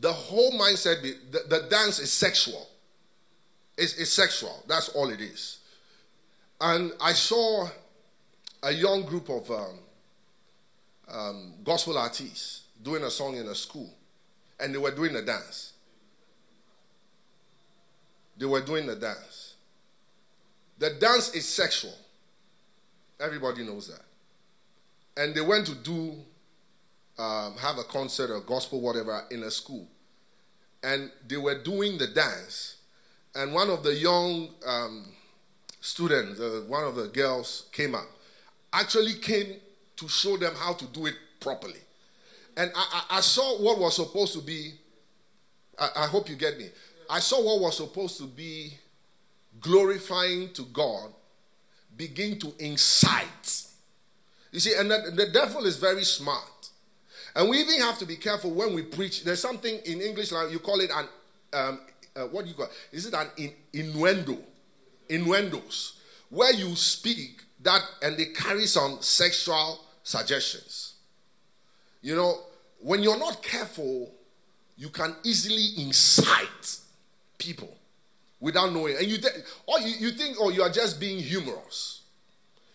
the 0.00 0.12
whole 0.12 0.52
mindset, 0.52 1.02
the, 1.02 1.38
the 1.48 1.66
dance 1.70 1.98
is 1.98 2.12
sexual. 2.12 2.66
It's, 3.76 3.96
it's 3.98 4.12
sexual. 4.12 4.64
That's 4.66 4.88
all 4.90 5.08
it 5.10 5.20
is. 5.20 5.58
And 6.60 6.92
I 7.00 7.12
saw 7.12 7.68
a 8.62 8.72
young 8.72 9.04
group 9.04 9.28
of 9.30 9.50
um, 9.50 9.78
um, 11.08 11.54
gospel 11.64 11.96
artists 11.96 12.62
doing 12.82 13.02
a 13.04 13.10
song 13.10 13.36
in 13.36 13.46
a 13.46 13.54
school, 13.54 13.90
and 14.58 14.74
they 14.74 14.78
were 14.78 14.90
doing 14.90 15.14
a 15.16 15.22
dance. 15.22 15.72
They 18.36 18.46
were 18.46 18.60
doing 18.60 18.86
the 18.86 18.96
dance. 18.96 19.49
The 20.80 20.90
dance 20.94 21.34
is 21.34 21.46
sexual. 21.46 21.92
Everybody 23.20 23.64
knows 23.64 23.88
that. 23.88 24.00
And 25.22 25.34
they 25.34 25.42
went 25.42 25.66
to 25.66 25.74
do, 25.74 26.14
um, 27.18 27.54
have 27.58 27.76
a 27.76 27.84
concert 27.84 28.30
or 28.30 28.40
gospel, 28.40 28.80
whatever, 28.80 29.22
in 29.30 29.42
a 29.42 29.50
school. 29.50 29.86
And 30.82 31.12
they 31.28 31.36
were 31.36 31.62
doing 31.62 31.98
the 31.98 32.06
dance. 32.06 32.76
And 33.34 33.52
one 33.52 33.68
of 33.68 33.82
the 33.82 33.94
young 33.94 34.48
um, 34.66 35.04
students, 35.82 36.40
uh, 36.40 36.62
one 36.66 36.84
of 36.84 36.96
the 36.96 37.08
girls 37.08 37.68
came 37.72 37.94
up, 37.94 38.06
actually 38.72 39.14
came 39.14 39.56
to 39.96 40.08
show 40.08 40.38
them 40.38 40.54
how 40.56 40.72
to 40.72 40.86
do 40.86 41.04
it 41.04 41.14
properly. 41.40 41.80
And 42.56 42.72
I, 42.74 43.04
I, 43.10 43.20
saw 43.20 43.62
what 43.62 43.78
was 43.78 43.96
supposed 43.96 44.32
to 44.32 44.40
be, 44.40 44.72
I, 45.78 45.90
I 45.96 46.06
hope 46.06 46.30
you 46.30 46.36
get 46.36 46.56
me. 46.56 46.70
I 47.08 47.20
saw 47.20 47.44
what 47.44 47.60
was 47.60 47.76
supposed 47.76 48.16
to 48.18 48.26
be 48.26 48.72
glorifying 49.58 50.52
to 50.54 50.62
God 50.66 51.12
begin 51.96 52.38
to 52.38 52.52
incite. 52.58 53.66
You 54.52 54.60
see, 54.60 54.74
and 54.74 54.90
the, 54.90 55.12
the 55.14 55.30
devil 55.30 55.64
is 55.66 55.76
very 55.76 56.04
smart. 56.04 56.70
And 57.34 57.48
we 57.48 57.58
even 57.58 57.80
have 57.80 57.98
to 57.98 58.06
be 58.06 58.16
careful 58.16 58.52
when 58.52 58.74
we 58.74 58.82
preach. 58.82 59.24
There's 59.24 59.40
something 59.40 59.78
in 59.84 60.00
English, 60.00 60.32
like 60.32 60.50
you 60.50 60.58
call 60.58 60.80
it 60.80 60.90
an, 60.92 61.06
um, 61.52 61.80
uh, 62.16 62.22
what 62.22 62.44
do 62.44 62.48
you 62.48 62.56
call 62.56 62.66
it? 62.66 62.72
Is 62.92 63.06
it 63.06 63.14
an 63.14 63.28
in, 63.36 63.52
innuendo? 63.72 64.38
Innuendos. 65.08 65.98
Where 66.30 66.52
you 66.52 66.74
speak 66.74 67.42
that 67.62 67.82
and 68.02 68.16
they 68.16 68.26
carry 68.26 68.66
some 68.66 68.98
sexual 69.00 69.84
suggestions. 70.02 70.94
You 72.02 72.16
know, 72.16 72.38
when 72.80 73.02
you're 73.02 73.18
not 73.18 73.42
careful, 73.42 74.12
you 74.76 74.88
can 74.88 75.14
easily 75.22 75.82
incite 75.84 76.78
people 77.38 77.76
without 78.40 78.72
knowing. 78.72 78.96
And 78.96 79.06
you, 79.06 79.18
th- 79.18 79.34
or 79.66 79.76
oh, 79.78 79.78
you, 79.78 79.94
you 79.98 80.10
think, 80.10 80.36
oh, 80.40 80.50
you 80.50 80.62
are 80.62 80.70
just 80.70 80.98
being 80.98 81.18
humorous. 81.18 82.02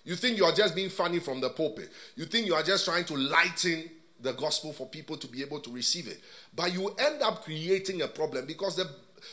You 0.03 0.15
think 0.15 0.37
you 0.37 0.45
are 0.45 0.53
just 0.53 0.75
being 0.75 0.89
funny 0.89 1.19
from 1.19 1.41
the 1.41 1.49
pulpit. 1.49 1.91
You 2.15 2.25
think 2.25 2.45
you 2.45 2.53
are 2.53 2.63
just 2.63 2.85
trying 2.85 3.05
to 3.05 3.15
lighten 3.15 3.89
the 4.21 4.33
gospel 4.33 4.71
for 4.71 4.87
people 4.87 5.17
to 5.17 5.27
be 5.27 5.41
able 5.41 5.59
to 5.61 5.71
receive 5.71 6.07
it. 6.07 6.21
But 6.55 6.73
you 6.73 6.89
end 6.99 7.21
up 7.21 7.43
creating 7.43 8.01
a 8.03 8.07
problem 8.07 8.45
because 8.45 8.75
the 8.75 8.87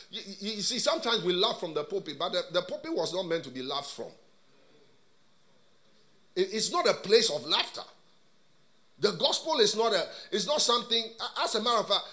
you, 0.09 0.21
you 0.39 0.61
see, 0.61 0.79
sometimes 0.79 1.23
we 1.23 1.33
laugh 1.33 1.59
from 1.59 1.73
the 1.73 1.83
pulpit, 1.83 2.17
but 2.17 2.31
the, 2.31 2.43
the 2.51 2.61
pulpit 2.63 2.93
was 2.95 3.13
not 3.13 3.23
meant 3.27 3.43
to 3.43 3.49
be 3.51 3.61
laughed 3.61 3.91
from. 3.91 4.07
It, 6.35 6.49
it's 6.51 6.71
not 6.71 6.87
a 6.87 6.93
place 6.93 7.29
of 7.29 7.45
laughter. 7.45 7.81
The 8.99 9.11
gospel 9.11 9.59
is 9.59 9.75
not 9.75 9.93
a, 9.93 10.05
it's 10.31 10.47
not 10.47 10.61
something, 10.61 11.03
as 11.43 11.55
a 11.55 11.61
matter 11.61 11.79
of 11.79 11.87
fact, 11.87 12.03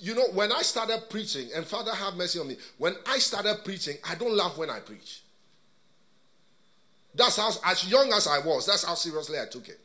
you 0.00 0.14
know, 0.14 0.26
when 0.32 0.50
I 0.50 0.62
started 0.62 1.08
preaching, 1.10 1.48
and 1.54 1.64
Father 1.64 1.94
have 1.94 2.14
mercy 2.14 2.38
on 2.38 2.48
me, 2.48 2.56
when 2.78 2.94
I 3.06 3.18
started 3.18 3.64
preaching, 3.64 3.96
I 4.08 4.14
don't 4.14 4.34
laugh 4.34 4.56
when 4.56 4.70
I 4.70 4.80
preach. 4.80 5.22
That's 7.14 7.36
how, 7.36 7.50
as 7.66 7.90
young 7.90 8.12
as 8.12 8.26
I 8.26 8.38
was, 8.38 8.66
that's 8.66 8.84
how 8.84 8.94
seriously 8.94 9.38
I 9.38 9.46
took 9.46 9.68
it. 9.68 9.80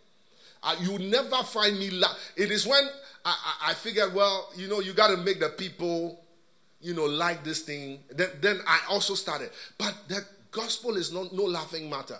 Uh, 0.63 0.75
you 0.79 0.97
never 0.99 1.37
find 1.43 1.77
me 1.77 1.91
laugh. 1.91 2.17
It 2.35 2.49
is 2.51 2.65
when 2.65 2.83
I, 3.25 3.29
I, 3.29 3.71
I 3.71 3.73
figured, 3.73 4.13
well, 4.13 4.49
you 4.55 4.67
know, 4.67 4.79
you 4.79 4.93
got 4.93 5.09
to 5.09 5.17
make 5.17 5.39
the 5.39 5.49
people, 5.49 6.23
you 6.81 6.93
know, 6.93 7.05
like 7.05 7.43
this 7.43 7.61
thing. 7.61 7.99
Then, 8.09 8.29
then 8.41 8.59
I 8.67 8.79
also 8.89 9.15
started. 9.15 9.49
But 9.77 9.95
the 10.07 10.25
gospel 10.51 10.95
is 10.95 11.11
not 11.11 11.33
no 11.33 11.43
laughing 11.43 11.89
matter. 11.89 12.17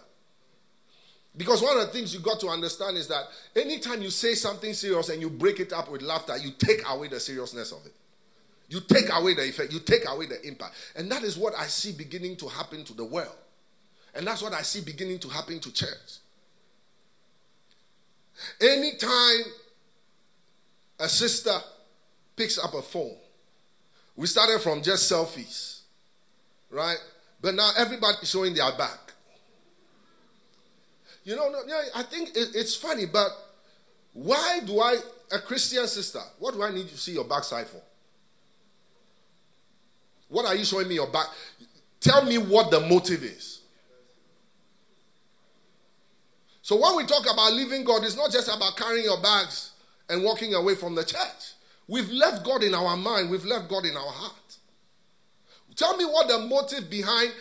Because 1.38 1.62
one 1.62 1.78
of 1.78 1.88
the 1.88 1.94
things 1.94 2.14
you 2.14 2.22
got 2.22 2.40
to 2.40 2.48
understand 2.48 2.98
is 2.98 3.08
that 3.10 3.26
anytime 3.56 4.02
you 4.02 4.10
say 4.10 4.36
something 4.36 4.74
serious 4.74 5.10
and 5.10 5.22
you 5.22 5.30
break 5.30 5.60
it 5.60 5.74
up 5.74 5.92
with 5.92 6.02
laughter, 6.02 6.38
you 6.38 6.52
take 6.58 6.82
away 6.90 7.10
the 7.10 7.20
seriousness 7.20 7.72
of 7.72 7.86
it. 7.86 7.94
You 8.70 8.80
take 8.80 9.06
away 9.14 9.36
the 9.36 9.48
effect, 9.48 9.72
you 9.74 9.80
take 9.80 10.10
away 10.10 10.28
the 10.28 10.42
impact. 10.48 10.76
And 10.96 11.12
that 11.12 11.24
is 11.24 11.38
what 11.38 11.54
I 11.56 11.66
see 11.68 11.92
beginning 11.92 12.38
to 12.38 12.48
happen 12.48 12.84
to 12.86 12.94
the 12.94 13.06
world. 13.06 13.36
And 14.16 14.26
that's 14.26 14.42
what 14.42 14.54
I 14.54 14.62
see 14.62 14.82
beginning 14.82 15.20
to 15.20 15.30
happen 15.30 15.60
to 15.60 15.74
church. 15.74 16.20
Anytime 18.62 19.52
a 21.00 21.10
sister 21.10 21.58
picks 22.36 22.58
up 22.58 22.74
a 22.74 22.82
phone, 22.82 23.16
we 24.16 24.28
started 24.28 24.62
from 24.62 24.82
just 24.82 25.12
selfies, 25.12 25.82
right? 26.70 26.98
But 27.42 27.56
now 27.56 27.72
everybody's 27.78 28.30
showing 28.30 28.54
their 28.54 28.72
back. 28.78 29.05
You 31.26 31.36
know, 31.36 31.50
no, 31.50 31.60
yeah, 31.68 31.82
I 31.96 32.04
think 32.04 32.30
it, 32.30 32.50
it's 32.54 32.76
funny, 32.76 33.08
but 33.08 33.30
why 34.14 34.62
do 34.64 34.80
I, 34.80 34.98
a 35.34 35.40
Christian 35.40 35.86
sister, 35.88 36.22
what 36.40 36.54
do 36.54 36.64
I 36.64 36.72
need 36.72 36.88
to 36.88 36.98
see 36.98 37.14
your 37.14 37.26
backside 37.26 37.68
for? 37.68 37.82
What 40.30 40.46
are 40.46 40.56
you 40.56 40.64
showing 40.64 40.88
me 40.88 40.96
your 40.96 41.08
back? 41.08 41.26
Tell 42.00 42.24
me 42.24 42.38
what 42.38 42.70
the 42.70 42.80
motive 42.80 43.24
is. 43.24 43.62
So 46.62 46.80
when 46.80 46.96
we 46.98 47.06
talk 47.06 47.24
about 47.32 47.54
leaving 47.54 47.84
God, 47.84 48.04
it's 48.04 48.16
not 48.16 48.32
just 48.32 48.48
about 48.48 48.78
carrying 48.78 49.06
your 49.06 49.22
bags 49.22 49.72
and 50.10 50.24
walking 50.24 50.54
away 50.54 50.76
from 50.76 50.94
the 50.94 51.04
church. 51.04 51.54
We've 51.88 52.10
left 52.10 52.46
God 52.46 52.64
in 52.64 52.76
our 52.76 52.96
mind, 52.96 53.32
we've 53.32 53.46
left 53.46 53.68
God 53.68 53.86
in 53.86 53.98
our 53.98 54.12
heart. 54.12 54.58
Tell 55.76 55.98
me 55.98 56.06
what 56.06 56.28
the 56.28 56.40
motive 56.40 56.90
behind 56.90 57.32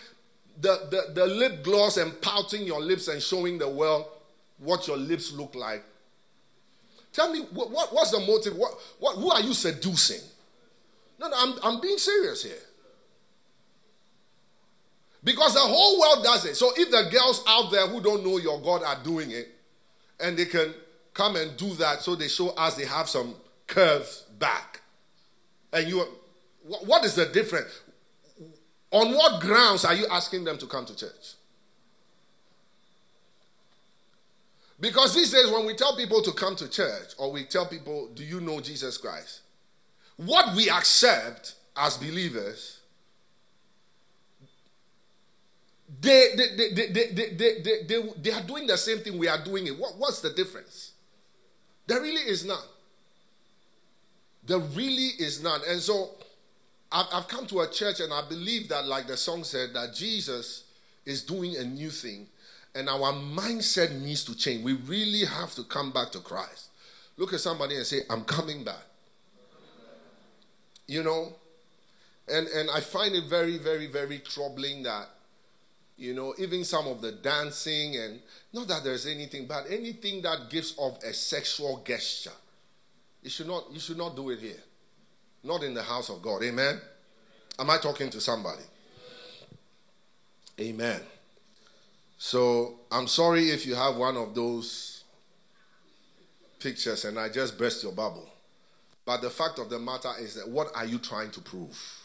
the, 0.61 0.89
the, 0.91 1.13
the 1.15 1.27
lip 1.27 1.63
gloss 1.63 1.97
and 1.97 2.21
pouting 2.21 2.65
your 2.65 2.81
lips 2.81 3.09
and 3.09 3.23
showing 3.23 3.59
the 3.59 3.69
world 3.69 4.07
what 4.59 4.87
your 4.87 4.97
lips 4.97 5.33
look 5.33 5.55
like. 5.55 5.85
Tell 7.13 7.33
me, 7.33 7.41
what, 7.53 7.71
what, 7.71 7.95
what's 7.95 8.11
the 8.11 8.21
motive? 8.21 8.57
What, 8.57 8.73
what, 8.99 9.17
who 9.17 9.31
are 9.31 9.41
you 9.41 9.55
seducing? 9.55 10.21
No, 11.19 11.29
no, 11.29 11.37
I'm, 11.39 11.55
I'm 11.63 11.81
being 11.81 11.99
serious 11.99 12.43
here. 12.43 12.53
Because 15.23 15.55
the 15.55 15.61
whole 15.61 16.01
world 16.01 16.25
does 16.25 16.45
it. 16.45 16.55
So 16.57 16.71
if 16.77 16.91
the 16.91 17.09
girls 17.11 17.43
out 17.49 17.71
there 17.71 17.87
who 17.87 18.01
don't 18.01 18.25
know 18.25 18.37
your 18.39 18.61
God 18.61 18.83
are 18.83 19.03
doing 19.03 19.31
it, 19.31 19.49
and 20.21 20.37
they 20.37 20.45
can 20.45 20.75
come 21.15 21.37
and 21.37 21.57
do 21.57 21.75
that, 21.75 22.03
so 22.03 22.15
they 22.15 22.29
show 22.29 22.51
us 22.51 22.77
they 22.77 22.85
have 22.85 23.09
some 23.09 23.35
curves 23.67 24.25
back. 24.39 24.83
And 25.73 25.89
you, 25.89 26.05
what 26.63 27.05
is 27.05 27.15
the 27.15 27.27
difference? 27.27 27.81
On 28.95 29.13
what 29.13 29.41
grounds 29.41 29.85
are 29.85 29.95
you 29.95 30.07
asking 30.09 30.45
them 30.45 30.57
to 30.57 30.67
come 30.67 30.87
to 30.87 30.95
church? 30.95 31.35
Because 34.79 35.15
these 35.15 35.33
days, 35.33 35.51
when 35.51 35.67
we 35.67 35.75
tell 35.75 35.97
people 35.97 36.23
to 36.23 36.31
come 36.31 36.55
to 36.55 36.69
church, 36.71 37.09
or 37.19 37.33
we 37.33 37.43
tell 37.43 37.67
people, 37.67 38.09
Do 38.15 38.23
you 38.23 38.41
know 38.41 38.61
Jesus 38.61 38.97
Christ? 38.97 39.41
What 40.17 40.55
we 40.55 40.71
accept 40.71 41.57
as 41.77 41.97
believers, 41.97 42.79
they, 46.01 46.29
they, 46.37 46.57
they, 46.57 46.69
they, 46.71 46.87
they, 46.87 47.11
they, 47.11 47.33
they, 47.35 47.83
they, 47.83 48.11
they 48.23 48.31
are 48.31 48.43
doing 48.43 48.69
the 48.69 48.79
same 48.79 48.99
thing 48.99 49.19
we 49.19 49.27
are 49.27 49.43
doing 49.43 49.67
it. 49.67 49.77
What, 49.77 49.99
what's 49.99 50.21
the 50.21 50.31
difference? 50.31 50.93
There 51.89 52.01
really 52.01 52.31
is 52.31 52.45
none. 52.45 52.59
There 54.47 54.59
really 54.59 55.11
is 55.19 55.43
none. 55.43 55.63
And 55.69 55.81
so 55.81 56.11
I've, 56.95 57.27
come 57.27 57.47
to 57.47 57.61
a 57.61 57.69
church 57.69 57.99
and 57.99 58.13
I 58.13 58.23
believe 58.29 58.69
that, 58.69 58.87
like 58.87 59.09
the 59.09 59.17
song 59.17 59.43
said, 59.43 59.75
that 59.75 59.95
Jesus 59.95 60.65
is 61.05 61.25
doing 61.25 61.57
a 61.57 61.65
new 61.65 61.91
thing 61.91 62.29
and 62.75 62.89
our 62.89 63.13
mindset 63.13 64.01
needs 64.01 64.25
to 64.25 64.37
change. 64.37 64.65
We 64.65 64.75
really 64.75 65.25
have 65.25 65.55
to 65.55 65.65
come 65.65 65.93
back 65.93 66.11
to 66.13 66.21
Christ. 66.21 66.71
Look 67.17 67.33
at 67.33 67.41
somebody 67.41 67.77
and 67.77 67.87
say, 67.87 68.03
I'm 68.11 68.25
coming 68.25 68.65
back. 68.65 68.83
You 70.87 71.03
know? 71.03 71.33
And 72.29 72.47
and 72.49 72.71
I 72.71 72.81
find 72.81 73.15
it 73.15 73.25
very, 73.25 73.59
very, 73.59 73.87
very 73.87 74.19
troubling 74.19 74.83
that, 74.85 75.09
you 75.97 76.15
know, 76.15 76.35
even 76.39 76.65
some 76.65 76.87
of 76.87 77.01
the 77.01 77.13
dancing 77.13 77.97
and 77.97 78.21
not 78.53 78.67
that 78.69 78.83
there's 78.83 79.07
anything 79.07 79.47
but 79.47 79.67
anything 79.69 80.23
that 80.23 80.49
gives 80.49 80.75
off 80.79 81.03
a 81.05 81.13
sexual 81.13 81.83
gesture. 81.87 82.33
You 83.23 83.31
should 83.31 83.47
not 83.47 83.71
you 83.73 83.79
should 83.79 83.99
not 83.99 84.17
do 84.17 84.31
it 84.31 84.39
here. 84.39 84.63
Not 85.45 85.63
in 85.63 85.75
the 85.75 85.83
house 85.83 86.09
of 86.09 86.23
God. 86.23 86.43
Amen. 86.43 86.81
Am 87.59 87.71
I 87.71 87.79
talking 87.79 88.11
to 88.11 88.21
somebody? 88.21 88.63
Amen. 90.59 91.01
So 92.17 92.81
I'm 92.91 93.07
sorry 93.07 93.51
if 93.51 93.67
you 93.67 93.75
have 93.75 93.97
one 93.97 94.17
of 94.17 94.35
those 94.35 95.05
pictures 96.59 97.05
and 97.05 97.19
I 97.19 97.29
just 97.29 97.59
burst 97.59 97.83
your 97.83 97.93
bubble. 97.93 98.29
But 99.05 99.21
the 99.21 99.29
fact 99.29 99.59
of 99.59 99.69
the 99.69 99.79
matter 99.79 100.11
is 100.19 100.35
that 100.37 100.49
what 100.49 100.69
are 100.75 100.87
you 100.87 100.99
trying 100.99 101.31
to 101.33 101.41
prove? 101.41 102.01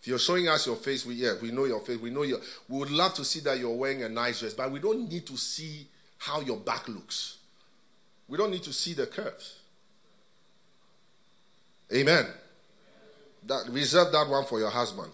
If 0.00 0.08
you're 0.08 0.18
showing 0.18 0.48
us 0.48 0.66
your 0.66 0.76
face, 0.76 1.06
we 1.06 1.14
yeah, 1.14 1.34
we 1.40 1.52
know 1.52 1.64
your 1.64 1.80
face. 1.80 1.98
We 1.98 2.10
know 2.10 2.22
your. 2.22 2.40
We 2.68 2.78
would 2.78 2.90
love 2.90 3.14
to 3.14 3.24
see 3.24 3.40
that 3.40 3.58
you're 3.58 3.74
wearing 3.74 4.02
a 4.02 4.08
nice 4.08 4.40
dress, 4.40 4.52
but 4.52 4.70
we 4.70 4.80
don't 4.80 5.08
need 5.08 5.26
to 5.28 5.36
see 5.36 5.86
how 6.18 6.40
your 6.40 6.56
back 6.56 6.88
looks. 6.88 7.38
We 8.28 8.36
don't 8.36 8.50
need 8.50 8.64
to 8.64 8.72
see 8.72 8.94
the 8.94 9.06
curves. 9.06 9.60
Amen. 11.94 12.26
That 13.46 13.68
reserve 13.70 14.12
that 14.12 14.28
one 14.28 14.44
for 14.44 14.58
your 14.58 14.70
husband. 14.70 15.10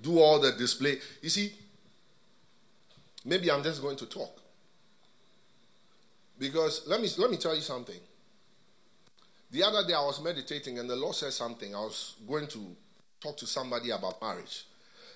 Do 0.00 0.18
all 0.18 0.40
the 0.40 0.52
display. 0.52 0.98
You 1.22 1.28
see, 1.28 1.52
Maybe 3.28 3.50
I'm 3.50 3.62
just 3.62 3.82
going 3.82 3.96
to 3.96 4.06
talk. 4.06 4.40
Because 6.38 6.86
let 6.86 7.00
me 7.00 7.08
let 7.18 7.30
me 7.30 7.36
tell 7.36 7.54
you 7.54 7.60
something. 7.60 7.98
The 9.50 9.62
other 9.62 9.86
day 9.86 9.92
I 9.92 10.00
was 10.00 10.22
meditating 10.22 10.78
and 10.78 10.88
the 10.88 10.96
Lord 10.96 11.14
said 11.14 11.32
something. 11.32 11.74
I 11.74 11.80
was 11.80 12.14
going 12.26 12.46
to 12.48 12.76
talk 13.20 13.36
to 13.38 13.46
somebody 13.46 13.90
about 13.90 14.20
marriage. 14.22 14.64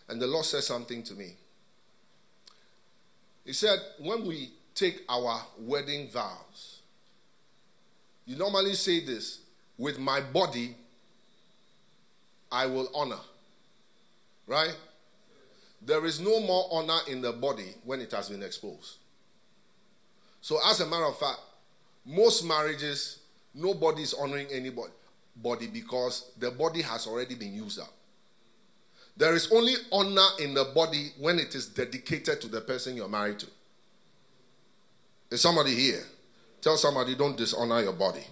And 0.08 0.20
the 0.20 0.26
Lord 0.26 0.44
said 0.44 0.62
something 0.62 1.02
to 1.04 1.14
me. 1.14 1.36
He 3.44 3.52
said, 3.52 3.78
when 3.98 4.26
we 4.26 4.52
take 4.74 5.02
our 5.08 5.42
wedding 5.58 6.08
vows, 6.08 6.80
you 8.26 8.36
normally 8.36 8.74
say 8.74 9.00
this 9.00 9.40
with 9.78 9.98
my 9.98 10.20
body, 10.20 10.76
I 12.52 12.66
will 12.66 12.88
honor. 12.94 13.18
Right? 14.46 14.76
There 15.84 16.04
is 16.04 16.20
no 16.20 16.38
more 16.40 16.66
honor 16.70 16.98
in 17.08 17.20
the 17.22 17.32
body 17.32 17.74
when 17.84 18.00
it 18.00 18.12
has 18.12 18.28
been 18.28 18.42
exposed. 18.42 18.98
So, 20.40 20.58
as 20.68 20.80
a 20.80 20.86
matter 20.86 21.06
of 21.06 21.18
fact, 21.18 21.40
most 22.06 22.44
marriages, 22.44 23.18
nobody 23.54 24.02
is 24.02 24.14
honoring 24.14 24.46
anybody 24.52 24.92
body 25.36 25.66
because 25.66 26.30
the 26.38 26.50
body 26.50 26.82
has 26.82 27.06
already 27.06 27.34
been 27.34 27.54
used 27.54 27.80
up. 27.80 27.92
There 29.16 29.34
is 29.34 29.50
only 29.52 29.74
honor 29.90 30.26
in 30.40 30.54
the 30.54 30.64
body 30.74 31.12
when 31.18 31.38
it 31.38 31.54
is 31.54 31.66
dedicated 31.66 32.40
to 32.40 32.48
the 32.48 32.60
person 32.60 32.96
you're 32.96 33.08
married 33.08 33.38
to. 33.40 33.46
Is 35.30 35.40
somebody 35.40 35.74
here? 35.74 36.02
Tell 36.60 36.76
somebody, 36.76 37.14
don't 37.14 37.36
dishonor 37.36 37.80
your 37.82 37.92
body. 37.92 38.24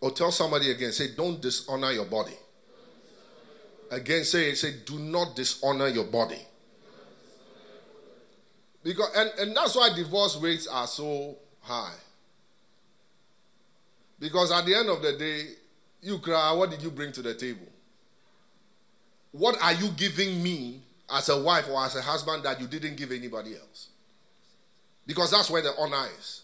Or 0.00 0.10
tell 0.10 0.30
somebody 0.30 0.70
again, 0.70 0.92
say, 0.92 1.14
don't 1.16 1.40
dishonor 1.40 1.90
your 1.90 2.04
body. 2.04 2.36
Again, 3.90 4.24
say, 4.24 4.54
say, 4.54 4.74
do 4.84 4.98
not 4.98 5.34
dishonor 5.34 5.88
your 5.88 6.04
body. 6.04 6.40
Because 8.82 9.10
and, 9.16 9.30
and 9.40 9.56
that's 9.56 9.74
why 9.74 9.90
divorce 9.94 10.36
rates 10.36 10.66
are 10.66 10.86
so 10.86 11.36
high. 11.60 11.94
Because 14.20 14.52
at 14.52 14.66
the 14.66 14.74
end 14.74 14.88
of 14.88 15.02
the 15.02 15.12
day, 15.14 15.46
you 16.00 16.18
cry, 16.18 16.52
what 16.52 16.70
did 16.70 16.82
you 16.82 16.90
bring 16.90 17.12
to 17.12 17.22
the 17.22 17.34
table? 17.34 17.66
What 19.32 19.60
are 19.62 19.72
you 19.74 19.88
giving 19.90 20.42
me 20.42 20.80
as 21.10 21.28
a 21.28 21.40
wife 21.40 21.68
or 21.70 21.82
as 21.84 21.96
a 21.96 22.02
husband 22.02 22.44
that 22.44 22.60
you 22.60 22.66
didn't 22.66 22.96
give 22.96 23.12
anybody 23.12 23.56
else? 23.56 23.88
Because 25.06 25.30
that's 25.30 25.50
where 25.50 25.62
the 25.62 25.72
honor 25.78 26.06
is. 26.18 26.42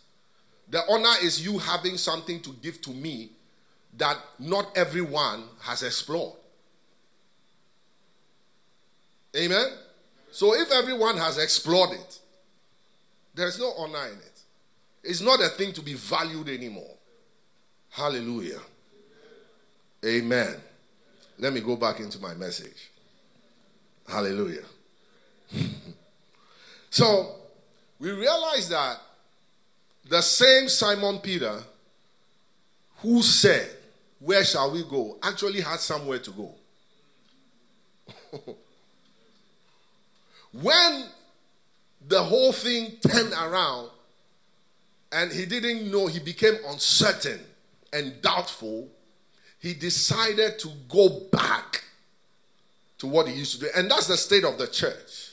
The 0.68 0.80
honor 0.88 1.14
is 1.22 1.44
you 1.44 1.58
having 1.58 1.96
something 1.98 2.40
to 2.40 2.50
give 2.62 2.80
to 2.82 2.90
me 2.90 3.30
that 3.98 4.18
not 4.38 4.76
everyone 4.76 5.44
has 5.60 5.82
explored. 5.82 6.34
Amen? 9.36 9.66
So 10.30 10.54
if 10.54 10.70
everyone 10.72 11.16
has 11.16 11.38
explored 11.38 11.92
it, 11.92 12.18
there's 13.34 13.58
no 13.58 13.72
honor 13.78 14.06
in 14.06 14.18
it. 14.18 14.40
It's 15.02 15.20
not 15.20 15.40
a 15.40 15.48
thing 15.48 15.72
to 15.74 15.82
be 15.82 15.94
valued 15.94 16.48
anymore. 16.48 16.96
Hallelujah. 17.90 18.60
Amen. 20.04 20.56
Let 21.38 21.52
me 21.52 21.60
go 21.60 21.76
back 21.76 22.00
into 22.00 22.18
my 22.20 22.34
message. 22.34 22.90
Hallelujah. 24.08 24.64
so 26.90 27.36
we 27.98 28.10
realize 28.10 28.68
that 28.68 28.98
the 30.08 30.20
same 30.20 30.68
Simon 30.68 31.18
Peter 31.18 31.62
who 32.98 33.22
said, 33.22 33.70
Where 34.24 34.42
shall 34.44 34.70
we 34.70 34.82
go? 34.84 35.18
actually 35.22 35.60
had 35.60 35.80
somewhere 35.80 36.18
to 36.18 36.30
go. 36.30 36.54
When 40.62 41.06
the 42.06 42.22
whole 42.22 42.52
thing 42.52 42.92
turned 43.06 43.32
around 43.32 43.90
and 45.10 45.32
he 45.32 45.46
didn't 45.46 45.90
know, 45.90 46.06
he 46.06 46.20
became 46.20 46.54
uncertain 46.68 47.40
and 47.92 48.22
doubtful, 48.22 48.88
he 49.58 49.74
decided 49.74 50.60
to 50.60 50.68
go 50.88 51.22
back 51.32 51.82
to 52.98 53.08
what 53.08 53.26
he 53.26 53.34
used 53.34 53.54
to 53.54 53.60
do. 53.62 53.68
And 53.76 53.90
that's 53.90 54.06
the 54.06 54.16
state 54.16 54.44
of 54.44 54.56
the 54.58 54.68
church. 54.68 55.32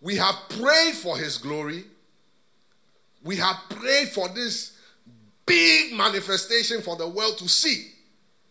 We 0.00 0.16
have 0.16 0.36
prayed 0.48 0.94
for 0.94 1.18
his 1.18 1.36
glory. 1.36 1.84
We 3.22 3.36
have 3.36 3.56
prayed 3.68 4.08
for 4.08 4.28
this 4.30 4.73
big 5.46 5.92
manifestation 5.94 6.82
for 6.82 6.96
the 6.96 7.08
world 7.08 7.38
to 7.38 7.48
see. 7.48 7.90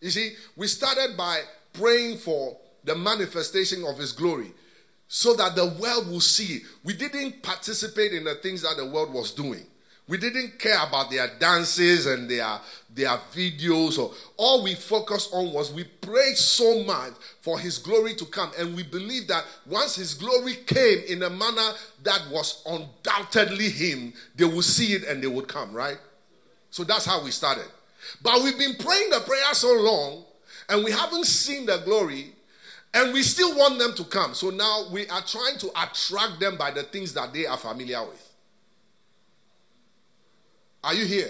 You 0.01 0.09
see, 0.09 0.33
we 0.55 0.67
started 0.67 1.15
by 1.17 1.41
praying 1.73 2.17
for 2.17 2.57
the 2.83 2.95
manifestation 2.95 3.85
of 3.85 3.97
his 3.97 4.11
glory 4.11 4.51
so 5.07 5.33
that 5.35 5.55
the 5.55 5.65
world 5.65 6.09
will 6.09 6.19
see. 6.19 6.61
We 6.83 6.93
didn't 6.93 7.41
participate 7.43 8.13
in 8.13 8.23
the 8.23 8.35
things 8.35 8.63
that 8.63 8.77
the 8.77 8.85
world 8.85 9.13
was 9.13 9.31
doing. 9.31 9.65
We 10.07 10.17
didn't 10.17 10.59
care 10.59 10.83
about 10.85 11.11
their 11.11 11.29
dances 11.39 12.07
and 12.07 12.29
their, 12.29 12.59
their 12.93 13.17
videos. 13.33 13.97
Or, 13.97 14.13
all 14.35 14.63
we 14.63 14.75
focused 14.75 15.33
on 15.33 15.53
was 15.53 15.71
we 15.71 15.85
prayed 15.85 16.35
so 16.35 16.83
much 16.83 17.13
for 17.41 17.57
His 17.57 17.77
glory 17.77 18.13
to 18.15 18.25
come. 18.25 18.51
And 18.59 18.75
we 18.75 18.83
believe 18.83 19.27
that 19.29 19.45
once 19.65 19.95
His 19.95 20.13
glory 20.13 20.55
came 20.65 21.03
in 21.07 21.23
a 21.23 21.29
manner 21.29 21.69
that 22.03 22.21
was 22.29 22.61
undoubtedly 22.65 23.69
Him, 23.69 24.13
they 24.35 24.45
would 24.45 24.65
see 24.65 24.93
it 24.93 25.05
and 25.05 25.23
they 25.23 25.27
would 25.27 25.47
come, 25.47 25.71
right? 25.71 25.97
So 26.73 26.83
that's 26.83 27.05
how 27.05 27.23
we 27.23 27.29
started. 27.29 27.67
But 28.23 28.41
we've 28.41 28.57
been 28.57 28.73
praying 28.73 29.11
the 29.11 29.19
prayer 29.19 29.53
so 29.53 29.71
long 29.79 30.25
and 30.69 30.83
we 30.83 30.89
haven't 30.89 31.25
seen 31.25 31.67
the 31.67 31.77
glory 31.85 32.33
and 32.95 33.13
we 33.13 33.21
still 33.21 33.55
want 33.55 33.77
them 33.77 33.93
to 33.93 34.03
come. 34.05 34.33
So 34.33 34.49
now 34.49 34.85
we 34.91 35.07
are 35.07 35.21
trying 35.21 35.59
to 35.59 35.67
attract 35.67 36.39
them 36.39 36.57
by 36.57 36.71
the 36.71 36.81
things 36.81 37.13
that 37.13 37.31
they 37.31 37.45
are 37.45 37.57
familiar 37.57 38.03
with. 38.03 38.27
Are 40.83 40.95
you 40.95 41.05
here? 41.05 41.29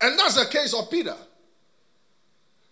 And 0.00 0.18
that's 0.18 0.34
the 0.34 0.50
case 0.50 0.74
of 0.74 0.90
Peter. 0.90 1.14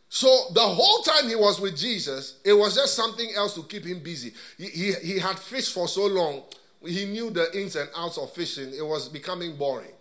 So 0.09 0.46
the 0.53 0.62
whole 0.62 1.05
time 1.05 1.29
he 1.29 1.37
was 1.37 1.61
with 1.61 1.77
Jesus, 1.77 2.40
it 2.44 2.55
was 2.55 2.74
just 2.74 2.96
something 2.96 3.31
else 3.37 3.55
to 3.55 3.62
keep 3.62 3.85
him 3.85 4.00
busy. 4.00 4.35
He, 4.59 4.66
he, 4.66 4.92
he 4.94 5.18
had 5.20 5.38
fished 5.38 5.74
for 5.74 5.87
so 5.87 6.07
long, 6.07 6.42
he 6.85 7.05
knew 7.05 7.31
the 7.31 7.57
ins 7.57 7.77
and 7.77 7.88
outs 7.96 8.18
of 8.18 8.33
fishing. 8.33 8.74
It 8.77 8.85
was 8.85 9.09
becoming 9.09 9.55
boring. 9.55 9.93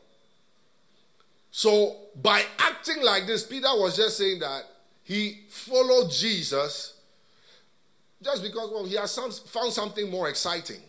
So 1.55 1.97
by 2.19 2.43
acting 2.57 3.03
like 3.03 3.27
this, 3.27 3.43
Peter 3.43 3.67
was 3.67 3.95
just 3.95 4.17
saying 4.17 4.39
that 4.39 4.63
he 5.03 5.41
followed 5.49 6.09
Jesus 6.09 6.99
just 8.23 8.41
because 8.41 8.71
well, 8.71 8.85
he 8.85 8.95
has 8.95 9.11
some, 9.11 9.29
found 9.29 9.71
something 9.71 10.09
more 10.09 10.27
exciting. 10.29 10.81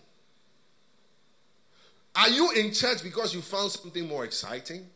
Are 2.17 2.31
you 2.31 2.53
in 2.53 2.73
church 2.73 3.03
because 3.03 3.35
you 3.35 3.43
found 3.43 3.73
something 3.73 4.09
more 4.09 4.25
exciting? 4.25 4.87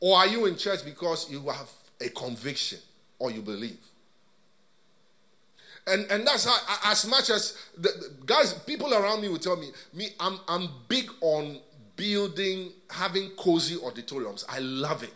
Or 0.00 0.16
are 0.16 0.26
you 0.26 0.46
in 0.46 0.56
church 0.56 0.82
because 0.82 1.30
you 1.30 1.46
have 1.50 1.68
a 2.00 2.08
conviction 2.08 2.78
or 3.18 3.30
you 3.30 3.42
believe? 3.42 3.76
And, 5.86 6.10
and 6.10 6.26
that's 6.26 6.46
how, 6.46 6.90
as 6.90 7.06
much 7.06 7.28
as 7.28 7.58
the, 7.76 7.90
guys, 8.24 8.54
people 8.54 8.94
around 8.94 9.20
me 9.20 9.28
will 9.28 9.38
tell 9.38 9.56
me, 9.56 9.72
me, 9.92 10.08
I'm, 10.18 10.38
I'm 10.48 10.70
big 10.88 11.10
on 11.20 11.58
building, 12.00 12.72
having 12.88 13.28
cozy 13.32 13.76
auditoriums. 13.76 14.46
I 14.48 14.58
love 14.60 15.02
it 15.02 15.12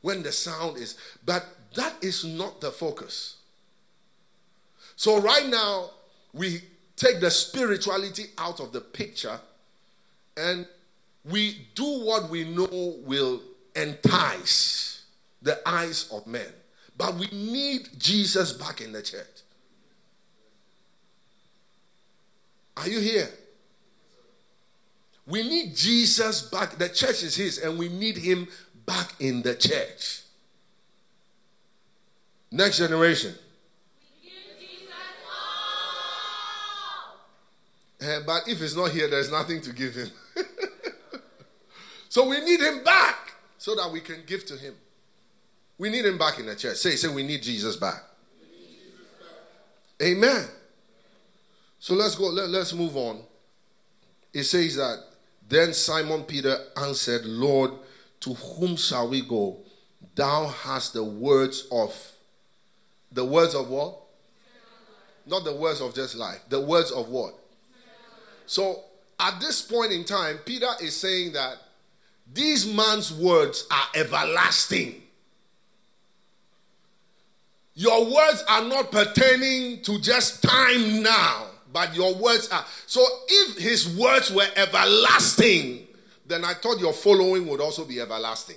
when 0.00 0.22
the 0.22 0.30
sound 0.30 0.76
is, 0.76 0.96
but 1.24 1.44
that 1.74 1.92
is 2.00 2.24
not 2.24 2.60
the 2.60 2.70
focus. 2.70 3.38
So 4.94 5.20
right 5.20 5.48
now, 5.48 5.90
we 6.32 6.60
take 6.94 7.18
the 7.18 7.32
spirituality 7.32 8.26
out 8.38 8.60
of 8.60 8.70
the 8.70 8.80
picture 8.80 9.40
and 10.36 10.68
we 11.28 11.66
do 11.74 12.04
what 12.04 12.30
we 12.30 12.44
know 12.44 12.94
will 13.04 13.42
entice 13.74 15.04
the 15.42 15.58
eyes 15.68 16.08
of 16.12 16.28
men. 16.28 16.46
But 16.96 17.16
we 17.16 17.26
need 17.32 17.88
Jesus 17.98 18.52
back 18.52 18.80
in 18.80 18.92
the 18.92 19.02
church. 19.02 19.42
Are 22.76 22.88
you 22.88 23.00
here? 23.00 23.28
We 25.26 25.42
need 25.42 25.74
Jesus 25.74 26.42
back. 26.42 26.78
The 26.78 26.88
church 26.88 27.22
is 27.22 27.36
His, 27.36 27.58
and 27.58 27.78
we 27.78 27.88
need 27.88 28.16
Him 28.16 28.48
back 28.86 29.14
in 29.18 29.42
the 29.42 29.54
church. 29.54 30.22
Next 32.50 32.78
generation. 32.78 33.34
Uh, 38.00 38.20
but 38.26 38.46
if 38.46 38.60
he's 38.60 38.76
not 38.76 38.90
here, 38.90 39.08
there's 39.08 39.30
nothing 39.30 39.60
to 39.62 39.72
give 39.72 39.94
him. 39.94 40.08
so 42.08 42.28
we 42.28 42.44
need 42.44 42.60
him 42.60 42.84
back 42.84 43.34
so 43.56 43.74
that 43.74 43.90
we 43.90 44.00
can 44.00 44.22
give 44.26 44.44
to 44.46 44.54
him. 44.54 44.74
We 45.78 45.88
need 45.88 46.04
him 46.04 46.18
back 46.18 46.38
in 46.38 46.46
the 46.46 46.54
church. 46.54 46.76
Say, 46.76 46.90
say, 46.90 47.08
we 47.08 47.26
need 47.26 47.42
Jesus 47.42 47.76
back. 47.76 48.02
Need 48.40 48.68
Jesus 48.68 49.00
back. 49.98 50.06
Amen. 50.06 50.46
So 51.78 51.94
let's 51.94 52.14
go, 52.14 52.26
let, 52.26 52.48
let's 52.48 52.72
move 52.74 52.96
on. 52.96 53.22
It 54.32 54.44
says 54.44 54.76
that 54.76 55.02
then 55.48 55.72
Simon 55.72 56.24
Peter 56.24 56.56
answered, 56.76 57.24
Lord, 57.24 57.70
to 58.20 58.34
whom 58.34 58.76
shall 58.76 59.08
we 59.08 59.22
go? 59.22 59.58
Thou 60.14 60.46
hast 60.46 60.92
the 60.92 61.04
words 61.04 61.66
of 61.70 61.94
the 63.12 63.24
words 63.24 63.54
of 63.54 63.68
what? 63.68 63.96
Not 65.26 65.44
the 65.44 65.54
words 65.54 65.80
of 65.80 65.94
just 65.94 66.16
life. 66.16 66.40
The 66.48 66.60
words 66.60 66.90
of 66.90 67.08
what? 67.08 67.34
So 68.46 68.82
at 69.18 69.40
this 69.40 69.62
point 69.62 69.92
in 69.92 70.04
time, 70.04 70.38
Peter 70.44 70.68
is 70.80 70.96
saying 70.96 71.32
that 71.32 71.56
these 72.32 72.66
man's 72.66 73.12
words 73.12 73.66
are 73.70 74.00
everlasting. 74.00 75.02
Your 77.74 78.04
words 78.04 78.44
are 78.48 78.64
not 78.64 78.90
pertaining 78.90 79.82
to 79.82 80.00
just 80.00 80.42
time 80.42 81.02
now, 81.02 81.45
but 81.76 81.94
your 81.94 82.14
words 82.14 82.48
are. 82.48 82.64
So 82.86 83.06
if 83.28 83.58
his 83.58 83.98
words 83.98 84.30
were 84.30 84.48
everlasting, 84.56 85.86
then 86.26 86.42
I 86.42 86.54
thought 86.54 86.80
your 86.80 86.94
following 86.94 87.46
would 87.48 87.60
also 87.60 87.84
be 87.84 88.00
everlasting. 88.00 88.56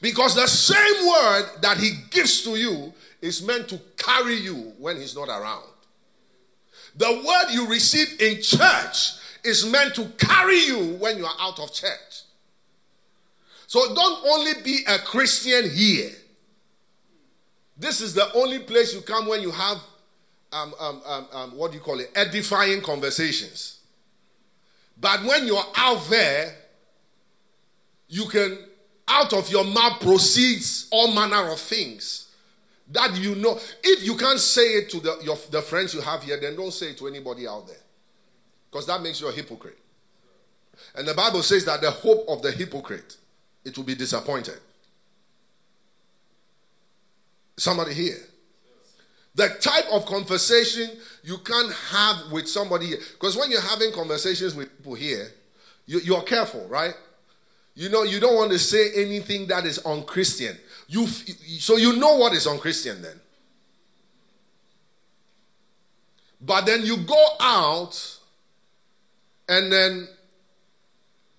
Because 0.00 0.34
the 0.34 0.46
same 0.46 1.06
word 1.06 1.60
that 1.60 1.76
he 1.76 1.90
gives 2.08 2.42
to 2.44 2.56
you 2.56 2.94
is 3.20 3.42
meant 3.42 3.68
to 3.68 3.78
carry 3.98 4.36
you 4.36 4.72
when 4.78 4.96
he's 4.96 5.14
not 5.14 5.28
around. 5.28 5.68
The 6.96 7.10
word 7.10 7.52
you 7.52 7.66
receive 7.68 8.18
in 8.22 8.40
church 8.40 9.10
is 9.44 9.66
meant 9.66 9.94
to 9.96 10.06
carry 10.16 10.58
you 10.60 10.96
when 10.98 11.18
you 11.18 11.26
are 11.26 11.36
out 11.38 11.60
of 11.60 11.70
church. 11.70 12.22
So 13.66 13.94
don't 13.94 14.26
only 14.26 14.52
be 14.62 14.84
a 14.88 15.00
Christian 15.00 15.68
here. 15.68 16.12
This 17.76 18.00
is 18.00 18.14
the 18.14 18.32
only 18.34 18.60
place 18.60 18.94
you 18.94 19.00
come 19.00 19.26
when 19.26 19.42
you 19.42 19.50
have, 19.50 19.78
um, 20.52 20.74
um, 20.78 21.02
um, 21.04 21.26
um 21.32 21.56
what 21.56 21.72
do 21.72 21.78
you 21.78 21.82
call 21.82 22.00
it, 22.00 22.10
edifying 22.14 22.80
conversations. 22.80 23.80
But 25.00 25.24
when 25.24 25.46
you're 25.46 25.64
out 25.76 26.08
there, 26.08 26.54
you 28.08 28.26
can, 28.26 28.58
out 29.08 29.32
of 29.32 29.50
your 29.50 29.64
mouth 29.64 30.00
proceeds 30.00 30.86
all 30.90 31.12
manner 31.12 31.50
of 31.50 31.58
things 31.58 32.24
that 32.92 33.16
you 33.16 33.34
know. 33.34 33.58
If 33.82 34.04
you 34.04 34.16
can't 34.16 34.38
say 34.38 34.74
it 34.74 34.90
to 34.90 35.00
the, 35.00 35.18
your, 35.22 35.38
the 35.50 35.62
friends 35.62 35.94
you 35.94 36.00
have 36.00 36.22
here, 36.22 36.38
then 36.40 36.56
don't 36.56 36.72
say 36.72 36.90
it 36.90 36.98
to 36.98 37.08
anybody 37.08 37.48
out 37.48 37.66
there. 37.66 37.76
Because 38.70 38.86
that 38.86 39.02
makes 39.02 39.20
you 39.20 39.28
a 39.28 39.32
hypocrite. 39.32 39.78
And 40.96 41.06
the 41.06 41.14
Bible 41.14 41.42
says 41.42 41.64
that 41.64 41.80
the 41.80 41.90
hope 41.90 42.24
of 42.28 42.42
the 42.42 42.52
hypocrite, 42.52 43.16
it 43.64 43.76
will 43.76 43.84
be 43.84 43.94
disappointed. 43.94 44.58
Somebody 47.56 47.94
here. 47.94 48.18
The 49.34 49.48
type 49.60 49.86
of 49.90 50.06
conversation 50.06 50.90
you 51.22 51.38
can't 51.38 51.72
have 51.72 52.30
with 52.30 52.48
somebody 52.48 52.86
here. 52.86 52.98
Because 53.12 53.36
when 53.36 53.50
you're 53.50 53.60
having 53.60 53.92
conversations 53.92 54.54
with 54.54 54.76
people 54.76 54.94
here, 54.94 55.28
you, 55.86 55.98
you're 56.00 56.22
careful, 56.22 56.66
right? 56.68 56.94
You 57.74 57.88
know, 57.88 58.04
you 58.04 58.20
don't 58.20 58.36
want 58.36 58.52
to 58.52 58.58
say 58.58 58.92
anything 58.94 59.48
that 59.48 59.66
is 59.66 59.78
unchristian. 59.84 60.56
You, 60.86 61.06
so 61.06 61.76
you 61.76 61.96
know 61.96 62.16
what 62.16 62.32
is 62.32 62.46
unchristian 62.46 63.02
then. 63.02 63.20
But 66.40 66.66
then 66.66 66.82
you 66.82 66.98
go 66.98 67.26
out 67.40 68.18
and 69.48 69.72
then 69.72 70.08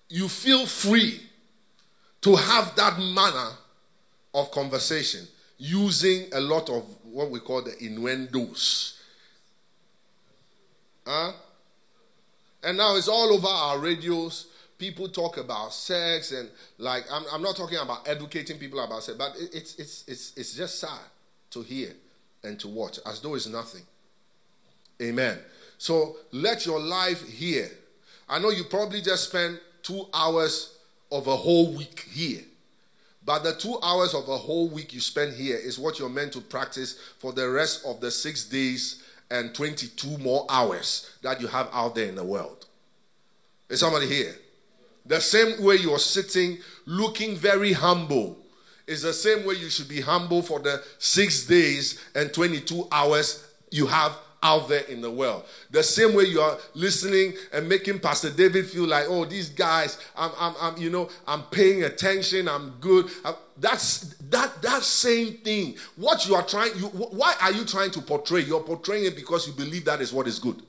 you 0.08 0.28
feel 0.28 0.66
free 0.66 1.20
to 2.22 2.36
have 2.36 2.74
that 2.76 2.98
manner 2.98 3.50
of 4.34 4.50
conversation 4.50 5.26
using 5.58 6.26
a 6.32 6.40
lot 6.40 6.68
of 6.68 6.84
what 7.04 7.30
we 7.30 7.40
call 7.40 7.62
the 7.62 7.76
innuendos. 7.78 9.00
Huh? 11.06 11.32
And 12.62 12.76
now 12.76 12.96
it's 12.96 13.08
all 13.08 13.32
over 13.32 13.46
our 13.46 13.78
radios. 13.78 14.48
People 14.78 15.08
talk 15.08 15.38
about 15.38 15.72
sex 15.72 16.32
and 16.32 16.50
like 16.78 17.04
I'm, 17.10 17.22
I'm 17.32 17.42
not 17.42 17.56
talking 17.56 17.78
about 17.78 18.06
educating 18.06 18.58
people 18.58 18.80
about 18.80 19.02
sex, 19.02 19.16
but 19.16 19.34
it, 19.36 19.54
it's 19.54 19.74
it's 19.76 20.04
it's 20.06 20.32
it's 20.36 20.54
just 20.54 20.78
sad 20.78 21.00
to 21.50 21.62
hear 21.62 21.92
and 22.42 22.60
to 22.60 22.68
watch 22.68 22.98
as 23.06 23.20
though 23.20 23.34
it's 23.34 23.46
nothing. 23.46 23.82
Amen. 25.00 25.38
So 25.78 26.16
let 26.32 26.66
your 26.66 26.80
life 26.80 27.26
here 27.26 27.70
I 28.28 28.38
know 28.38 28.50
you 28.50 28.64
probably 28.64 29.00
just 29.00 29.28
spent 29.28 29.60
two 29.82 30.06
hours 30.12 30.76
of 31.12 31.26
a 31.26 31.36
whole 31.36 31.72
week 31.72 32.06
here. 32.10 32.42
But 33.26 33.42
the 33.42 33.54
two 33.54 33.76
hours 33.82 34.14
of 34.14 34.28
a 34.28 34.38
whole 34.38 34.68
week 34.68 34.94
you 34.94 35.00
spend 35.00 35.34
here 35.34 35.56
is 35.56 35.80
what 35.80 35.98
you're 35.98 36.08
meant 36.08 36.32
to 36.34 36.40
practice 36.40 36.96
for 37.18 37.32
the 37.32 37.50
rest 37.50 37.84
of 37.84 38.00
the 38.00 38.10
six 38.10 38.44
days 38.44 39.02
and 39.28 39.52
22 39.52 40.16
more 40.18 40.46
hours 40.48 41.10
that 41.22 41.40
you 41.40 41.48
have 41.48 41.68
out 41.72 41.96
there 41.96 42.06
in 42.06 42.14
the 42.14 42.24
world. 42.24 42.66
Is 43.68 43.80
somebody 43.80 44.06
here? 44.06 44.32
The 45.04 45.20
same 45.20 45.62
way 45.64 45.74
you're 45.74 45.98
sitting 45.98 46.58
looking 46.86 47.34
very 47.34 47.72
humble 47.72 48.38
is 48.86 49.02
the 49.02 49.12
same 49.12 49.44
way 49.44 49.56
you 49.56 49.70
should 49.70 49.88
be 49.88 50.00
humble 50.00 50.42
for 50.42 50.60
the 50.60 50.82
six 50.98 51.46
days 51.46 52.00
and 52.14 52.32
22 52.32 52.86
hours 52.92 53.44
you 53.72 53.86
have 53.86 54.16
out 54.46 54.68
there 54.68 54.82
in 54.82 55.00
the 55.00 55.10
world. 55.10 55.44
The 55.72 55.82
same 55.82 56.14
way 56.14 56.24
you 56.24 56.40
are 56.40 56.56
listening 56.74 57.34
and 57.52 57.68
making 57.68 57.98
Pastor 57.98 58.30
David 58.30 58.66
feel 58.66 58.86
like, 58.86 59.06
oh, 59.08 59.24
these 59.24 59.50
guys, 59.50 59.98
I'm, 60.16 60.30
I'm, 60.38 60.54
I'm 60.60 60.78
you 60.78 60.88
know, 60.88 61.08
I'm 61.26 61.42
paying 61.44 61.82
attention, 61.82 62.48
I'm 62.48 62.70
good. 62.80 63.10
That's 63.58 64.14
that 64.30 64.62
that 64.62 64.82
same 64.82 65.38
thing. 65.38 65.76
What 65.96 66.28
you 66.28 66.36
are 66.36 66.44
trying, 66.44 66.76
you, 66.76 66.86
why 66.86 67.34
are 67.42 67.52
you 67.52 67.64
trying 67.64 67.90
to 67.92 68.00
portray? 68.00 68.42
You're 68.42 68.62
portraying 68.62 69.06
it 69.06 69.16
because 69.16 69.48
you 69.48 69.52
believe 69.52 69.84
that 69.86 70.00
is 70.00 70.12
what 70.12 70.28
is 70.28 70.38
good. 70.38 70.62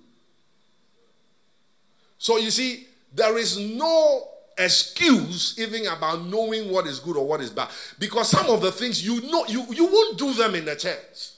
So 2.17 2.37
you 2.37 2.49
see, 2.49 2.87
there 3.13 3.37
is 3.37 3.59
no 3.59 4.23
excuse 4.57 5.59
even 5.59 5.85
about 5.85 6.25
knowing 6.25 6.71
what 6.71 6.87
is 6.87 6.99
good 6.99 7.15
or 7.15 7.27
what 7.27 7.41
is 7.41 7.51
bad 7.51 7.69
because 7.99 8.27
some 8.27 8.49
of 8.49 8.59
the 8.59 8.71
things 8.71 9.05
you 9.05 9.21
know 9.29 9.45
you 9.45 9.63
you 9.69 9.85
won't 9.85 10.17
do 10.17 10.33
them 10.33 10.55
in 10.55 10.65
the 10.65 10.75
church 10.75 11.33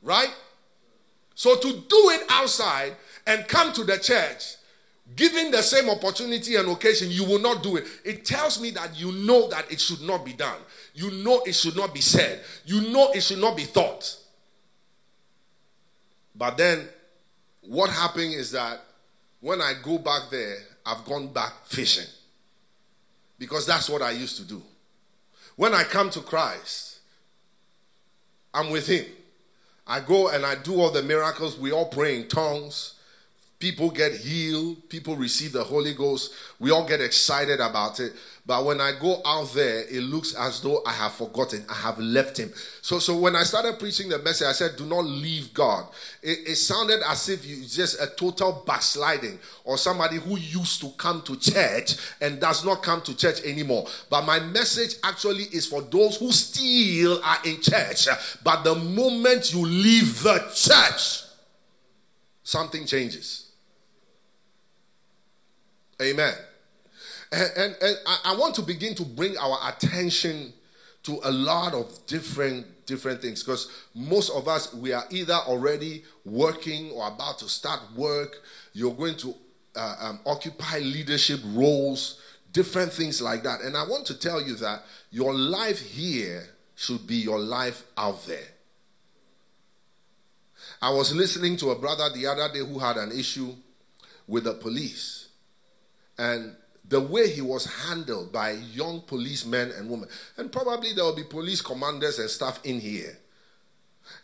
right 0.00 0.32
so 1.40 1.56
to 1.56 1.72
do 1.72 2.10
it 2.10 2.20
outside 2.28 2.94
and 3.26 3.48
come 3.48 3.72
to 3.72 3.82
the 3.82 3.96
church 3.96 4.56
given 5.16 5.50
the 5.50 5.62
same 5.62 5.88
opportunity 5.88 6.56
and 6.56 6.68
occasion, 6.68 7.10
you 7.10 7.24
will 7.24 7.38
not 7.38 7.62
do 7.62 7.76
it. 7.76 7.86
It 8.04 8.26
tells 8.26 8.60
me 8.60 8.72
that 8.72 8.94
you 8.94 9.10
know 9.10 9.48
that 9.48 9.72
it 9.72 9.80
should 9.80 10.02
not 10.02 10.22
be 10.22 10.34
done. 10.34 10.58
You 10.92 11.10
know 11.10 11.40
it 11.46 11.54
should 11.54 11.76
not 11.76 11.94
be 11.94 12.02
said. 12.02 12.42
You 12.66 12.92
know 12.92 13.10
it 13.12 13.22
should 13.22 13.38
not 13.38 13.56
be 13.56 13.62
thought. 13.64 14.18
But 16.34 16.58
then, 16.58 16.86
what 17.62 17.88
happened 17.88 18.34
is 18.34 18.50
that 18.52 18.82
when 19.40 19.62
I 19.62 19.72
go 19.82 19.96
back 19.96 20.28
there, 20.30 20.58
I've 20.84 21.06
gone 21.06 21.28
back 21.32 21.54
fishing. 21.64 22.04
Because 23.38 23.64
that's 23.64 23.88
what 23.88 24.02
I 24.02 24.10
used 24.10 24.36
to 24.36 24.44
do. 24.44 24.60
When 25.56 25.72
I 25.72 25.84
come 25.84 26.10
to 26.10 26.20
Christ, 26.20 26.98
I'm 28.52 28.68
with 28.68 28.86
Him. 28.86 29.06
I 29.90 29.98
go 29.98 30.28
and 30.28 30.46
I 30.46 30.54
do 30.54 30.80
all 30.80 30.92
the 30.92 31.02
miracles. 31.02 31.58
We 31.58 31.72
all 31.72 31.86
pray 31.86 32.20
in 32.20 32.28
tongues. 32.28 32.94
People 33.60 33.90
get 33.90 34.12
healed. 34.14 34.88
People 34.88 35.16
receive 35.16 35.52
the 35.52 35.62
Holy 35.62 35.92
Ghost. 35.92 36.32
We 36.58 36.70
all 36.70 36.88
get 36.88 37.02
excited 37.02 37.60
about 37.60 38.00
it. 38.00 38.14
But 38.46 38.64
when 38.64 38.80
I 38.80 38.92
go 38.98 39.20
out 39.22 39.52
there, 39.52 39.82
it 39.82 40.02
looks 40.02 40.34
as 40.34 40.62
though 40.62 40.82
I 40.86 40.92
have 40.92 41.12
forgotten. 41.12 41.66
I 41.68 41.74
have 41.74 41.98
left 41.98 42.38
him. 42.38 42.50
So, 42.80 42.98
so 42.98 43.18
when 43.18 43.36
I 43.36 43.42
started 43.42 43.78
preaching 43.78 44.08
the 44.08 44.18
message, 44.20 44.46
I 44.46 44.52
said, 44.52 44.76
do 44.78 44.86
not 44.86 45.04
leave 45.04 45.52
God. 45.52 45.86
It, 46.22 46.48
it 46.48 46.56
sounded 46.56 47.00
as 47.06 47.28
if 47.28 47.46
you 47.46 47.62
just 47.66 48.00
a 48.00 48.06
total 48.06 48.64
backsliding 48.66 49.38
or 49.64 49.76
somebody 49.76 50.16
who 50.16 50.38
used 50.38 50.80
to 50.80 50.88
come 50.96 51.20
to 51.26 51.36
church 51.36 51.96
and 52.22 52.40
does 52.40 52.64
not 52.64 52.82
come 52.82 53.02
to 53.02 53.14
church 53.14 53.42
anymore. 53.42 53.86
But 54.08 54.24
my 54.24 54.40
message 54.40 54.94
actually 55.04 55.44
is 55.52 55.66
for 55.66 55.82
those 55.82 56.16
who 56.16 56.32
still 56.32 57.22
are 57.22 57.40
in 57.44 57.60
church. 57.60 58.08
But 58.42 58.64
the 58.64 58.74
moment 58.74 59.52
you 59.52 59.66
leave 59.66 60.22
the 60.22 60.38
church, 60.54 61.24
something 62.42 62.86
changes. 62.86 63.49
Amen. 66.00 66.34
And, 67.32 67.50
and, 67.56 67.76
and 67.80 67.96
I 68.24 68.36
want 68.36 68.54
to 68.56 68.62
begin 68.62 68.94
to 68.96 69.04
bring 69.04 69.36
our 69.38 69.58
attention 69.68 70.52
to 71.04 71.20
a 71.24 71.30
lot 71.30 71.74
of 71.74 72.06
different 72.06 72.66
different 72.86 73.22
things 73.22 73.42
because 73.42 73.70
most 73.94 74.30
of 74.30 74.48
us 74.48 74.74
we 74.74 74.92
are 74.92 75.04
either 75.10 75.34
already 75.34 76.02
working 76.24 76.90
or 76.90 77.06
about 77.06 77.38
to 77.38 77.48
start 77.48 77.80
work. 77.96 78.36
You're 78.72 78.94
going 78.94 79.16
to 79.18 79.34
uh, 79.76 79.96
um, 80.00 80.20
occupy 80.26 80.78
leadership 80.78 81.40
roles 81.46 82.20
different 82.52 82.92
things 82.92 83.22
like 83.22 83.44
that. 83.44 83.60
And 83.60 83.76
i 83.76 83.84
want 83.84 84.06
to 84.06 84.18
tell 84.18 84.42
you 84.42 84.56
that 84.56 84.82
your 85.10 85.32
life 85.34 85.80
here 85.80 86.48
should 86.74 87.06
be 87.06 87.16
your 87.16 87.38
life 87.38 87.84
out 87.96 88.26
there. 88.26 88.48
I 90.82 90.90
was 90.90 91.14
listening 91.14 91.56
to 91.58 91.70
a 91.70 91.78
brother 91.78 92.08
the 92.12 92.26
other 92.26 92.52
day 92.52 92.60
who 92.60 92.78
had 92.78 92.96
an 92.96 93.12
issue 93.12 93.54
with 94.26 94.44
the 94.44 94.54
police 94.54 95.28
and 96.20 96.54
the 96.90 97.00
way 97.00 97.30
he 97.30 97.40
was 97.40 97.64
handled 97.64 98.30
by 98.30 98.50
young 98.50 99.00
policemen 99.00 99.72
and 99.78 99.88
women. 99.88 100.08
And 100.36 100.52
probably 100.52 100.92
there 100.92 101.04
will 101.04 101.16
be 101.16 101.24
police 101.24 101.62
commanders 101.62 102.18
and 102.18 102.28
stuff 102.28 102.60
in 102.64 102.78
here. 102.78 103.16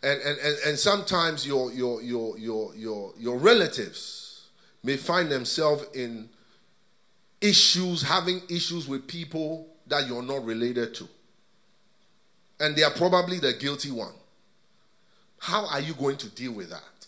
And, 0.03 0.21
and, 0.21 0.37
and, 0.37 0.57
and 0.67 0.77
sometimes 0.77 1.47
your, 1.47 1.71
your, 1.73 2.01
your, 2.03 2.37
your, 2.37 2.75
your, 2.75 3.13
your 3.17 3.37
relatives 3.37 4.47
may 4.83 4.95
find 4.95 5.31
themselves 5.31 5.85
in 5.95 6.29
issues, 7.41 8.03
having 8.03 8.41
issues 8.49 8.87
with 8.87 9.07
people 9.07 9.67
that 9.87 10.07
you're 10.07 10.21
not 10.21 10.45
related 10.45 10.93
to. 10.95 11.07
And 12.59 12.75
they 12.75 12.83
are 12.83 12.91
probably 12.91 13.39
the 13.39 13.53
guilty 13.53 13.91
one. 13.91 14.13
How 15.39 15.65
are 15.67 15.79
you 15.79 15.93
going 15.93 16.17
to 16.17 16.29
deal 16.29 16.51
with 16.51 16.69
that? 16.69 17.07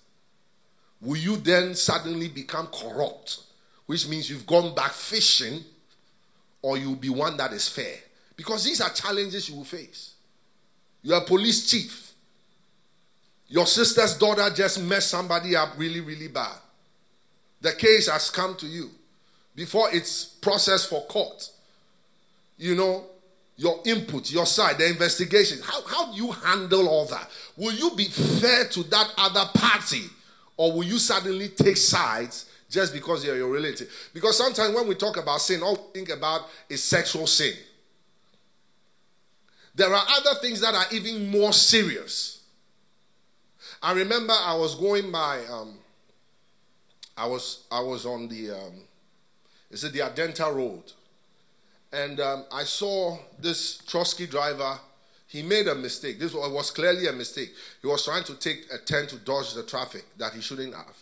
Will 1.02 1.18
you 1.18 1.36
then 1.36 1.76
suddenly 1.76 2.28
become 2.28 2.68
corrupt? 2.68 3.42
Which 3.90 4.08
means 4.08 4.30
you've 4.30 4.46
gone 4.46 4.76
back 4.76 4.92
fishing, 4.92 5.64
or 6.62 6.78
you'll 6.78 6.94
be 6.94 7.10
one 7.10 7.36
that 7.38 7.52
is 7.54 7.68
fair. 7.68 7.96
Because 8.36 8.64
these 8.64 8.82
are 8.82 8.90
challenges 8.92 9.50
you 9.50 9.56
will 9.56 9.64
face. 9.64 10.14
You're 11.02 11.18
a 11.18 11.26
police 11.26 11.72
chief. 11.72 12.12
Your 13.48 13.66
sister's 13.66 14.16
daughter 14.16 14.48
just 14.54 14.80
messed 14.80 15.10
somebody 15.10 15.56
up 15.56 15.70
really, 15.76 16.02
really 16.02 16.28
bad. 16.28 16.56
The 17.62 17.72
case 17.72 18.08
has 18.08 18.30
come 18.30 18.56
to 18.58 18.68
you 18.68 18.92
before 19.56 19.90
it's 19.92 20.24
processed 20.24 20.88
for 20.88 21.02
court. 21.08 21.50
You 22.60 22.76
know, 22.76 23.06
your 23.58 23.80
input, 23.86 24.30
your 24.32 24.46
side, 24.46 24.78
the 24.78 24.88
investigation. 24.88 25.58
How, 25.64 25.82
how 25.88 26.12
do 26.12 26.16
you 26.16 26.32
handle 26.32 26.88
all 26.88 27.06
that? 27.06 27.28
Will 27.58 27.74
you 27.74 27.90
be 27.96 28.06
fair 28.06 28.66
to 28.66 28.84
that 28.84 29.14
other 29.18 29.50
party? 29.56 30.04
Or 30.58 30.74
will 30.74 30.84
you 30.84 31.00
suddenly 31.00 31.50
take 31.50 31.78
sides 31.78 32.49
just 32.70 32.94
because 32.94 33.26
you're 33.26 33.38
your 33.38 33.52
relative. 33.52 33.90
Because 34.14 34.38
sometimes 34.38 34.76
when 34.76 34.88
we 34.88 34.96
talk 34.96 35.18
about 35.18 35.42
sin, 35.42 35.64
all 35.64 35.76
we 35.76 36.00
think 36.00 36.10
about 36.10 36.48
is 36.70 36.84
sexual 36.84 37.26
sin. 37.28 37.54
There 39.76 39.94
are 39.94 40.06
other 40.10 40.40
things 40.42 40.62
that 40.62 40.76
are 40.76 40.86
even 40.92 41.32
more 41.32 41.54
serious. 41.54 42.44
I 43.82 43.94
remember 43.94 44.34
I 44.34 44.56
was 44.56 44.76
going 44.76 45.12
by, 45.12 45.40
um, 45.50 45.78
I 47.18 47.26
was 47.26 47.64
I 47.72 47.80
was 47.80 48.06
on 48.06 48.28
the, 48.28 48.52
um, 48.52 48.74
is 49.72 49.84
it 49.84 49.94
the 49.94 50.00
Adenta 50.00 50.54
Road, 50.54 50.84
and 51.94 52.20
um, 52.20 52.46
I 52.52 52.64
saw 52.64 53.18
this 53.40 53.82
trotro 53.88 54.30
driver. 54.30 54.80
He 55.28 55.44
made 55.44 55.68
a 55.68 55.76
mistake. 55.76 56.20
This 56.20 56.34
was 56.34 56.72
clearly 56.72 57.08
a 57.08 57.14
mistake. 57.14 57.54
He 57.82 57.88
was 57.88 58.04
trying 58.04 58.24
to 58.24 58.34
take 58.34 58.66
a 58.74 58.80
turn 58.80 59.06
to 59.08 59.16
dodge 59.18 59.54
the 59.54 59.62
traffic 59.64 60.04
that 60.18 60.34
he 60.34 60.42
shouldn't 60.42 60.74
have. 60.74 60.96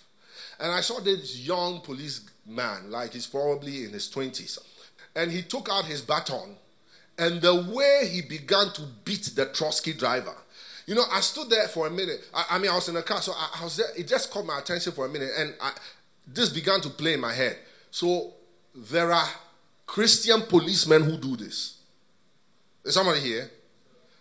And 0.60 0.72
I 0.72 0.82
saw 0.82 1.00
this 1.00 1.40
young 1.40 1.82
policeman, 1.82 2.90
like 2.90 3.14
he's 3.14 3.28
probably 3.28 3.86
in 3.86 3.92
his 3.92 4.10
20s, 4.10 4.58
and 5.16 5.32
he 5.32 5.44
took 5.44 5.70
out 5.70 5.86
his 5.86 6.02
baton, 6.02 6.56
and 7.18 7.42
the 7.42 7.56
way 7.76 8.10
he 8.12 8.22
began 8.22 8.72
to 8.74 8.82
beat 9.04 9.32
the 9.36 9.46
trotro 9.48 9.98
driver. 9.98 10.36
You 10.86 10.96
know, 10.96 11.04
I 11.12 11.20
stood 11.20 11.50
there 11.50 11.68
for 11.68 11.86
a 11.88 11.92
minute. 11.92 12.26
I, 12.34 12.46
I 12.52 12.58
mean, 12.60 12.72
I 12.72 12.76
was 12.76 12.88
in 12.88 12.96
the 12.96 13.04
car, 13.04 13.22
so 13.22 13.34
I, 13.34 13.60
I, 13.60 13.64
was 13.64 13.76
there. 13.76 13.88
It 13.98 14.08
just 14.08 14.32
caught 14.32 14.46
my 14.46 14.60
attention 14.60 14.94
for 14.94 15.06
a 15.06 15.10
minute, 15.10 15.32
and 15.38 15.54
I, 15.62 15.74
this 16.26 16.50
began 16.50 16.80
to 16.82 16.90
play 16.90 17.14
in 17.14 17.20
my 17.20 17.34
head. 17.34 17.58
So 17.92 18.34
there 18.74 19.12
are 19.12 19.28
Christian 19.86 20.44
policemen 20.44 21.04
who 21.04 21.18
do 21.18 21.36
this. 21.36 21.80
Is 22.86 22.94
somebody 22.94 23.20
here? 23.20 23.52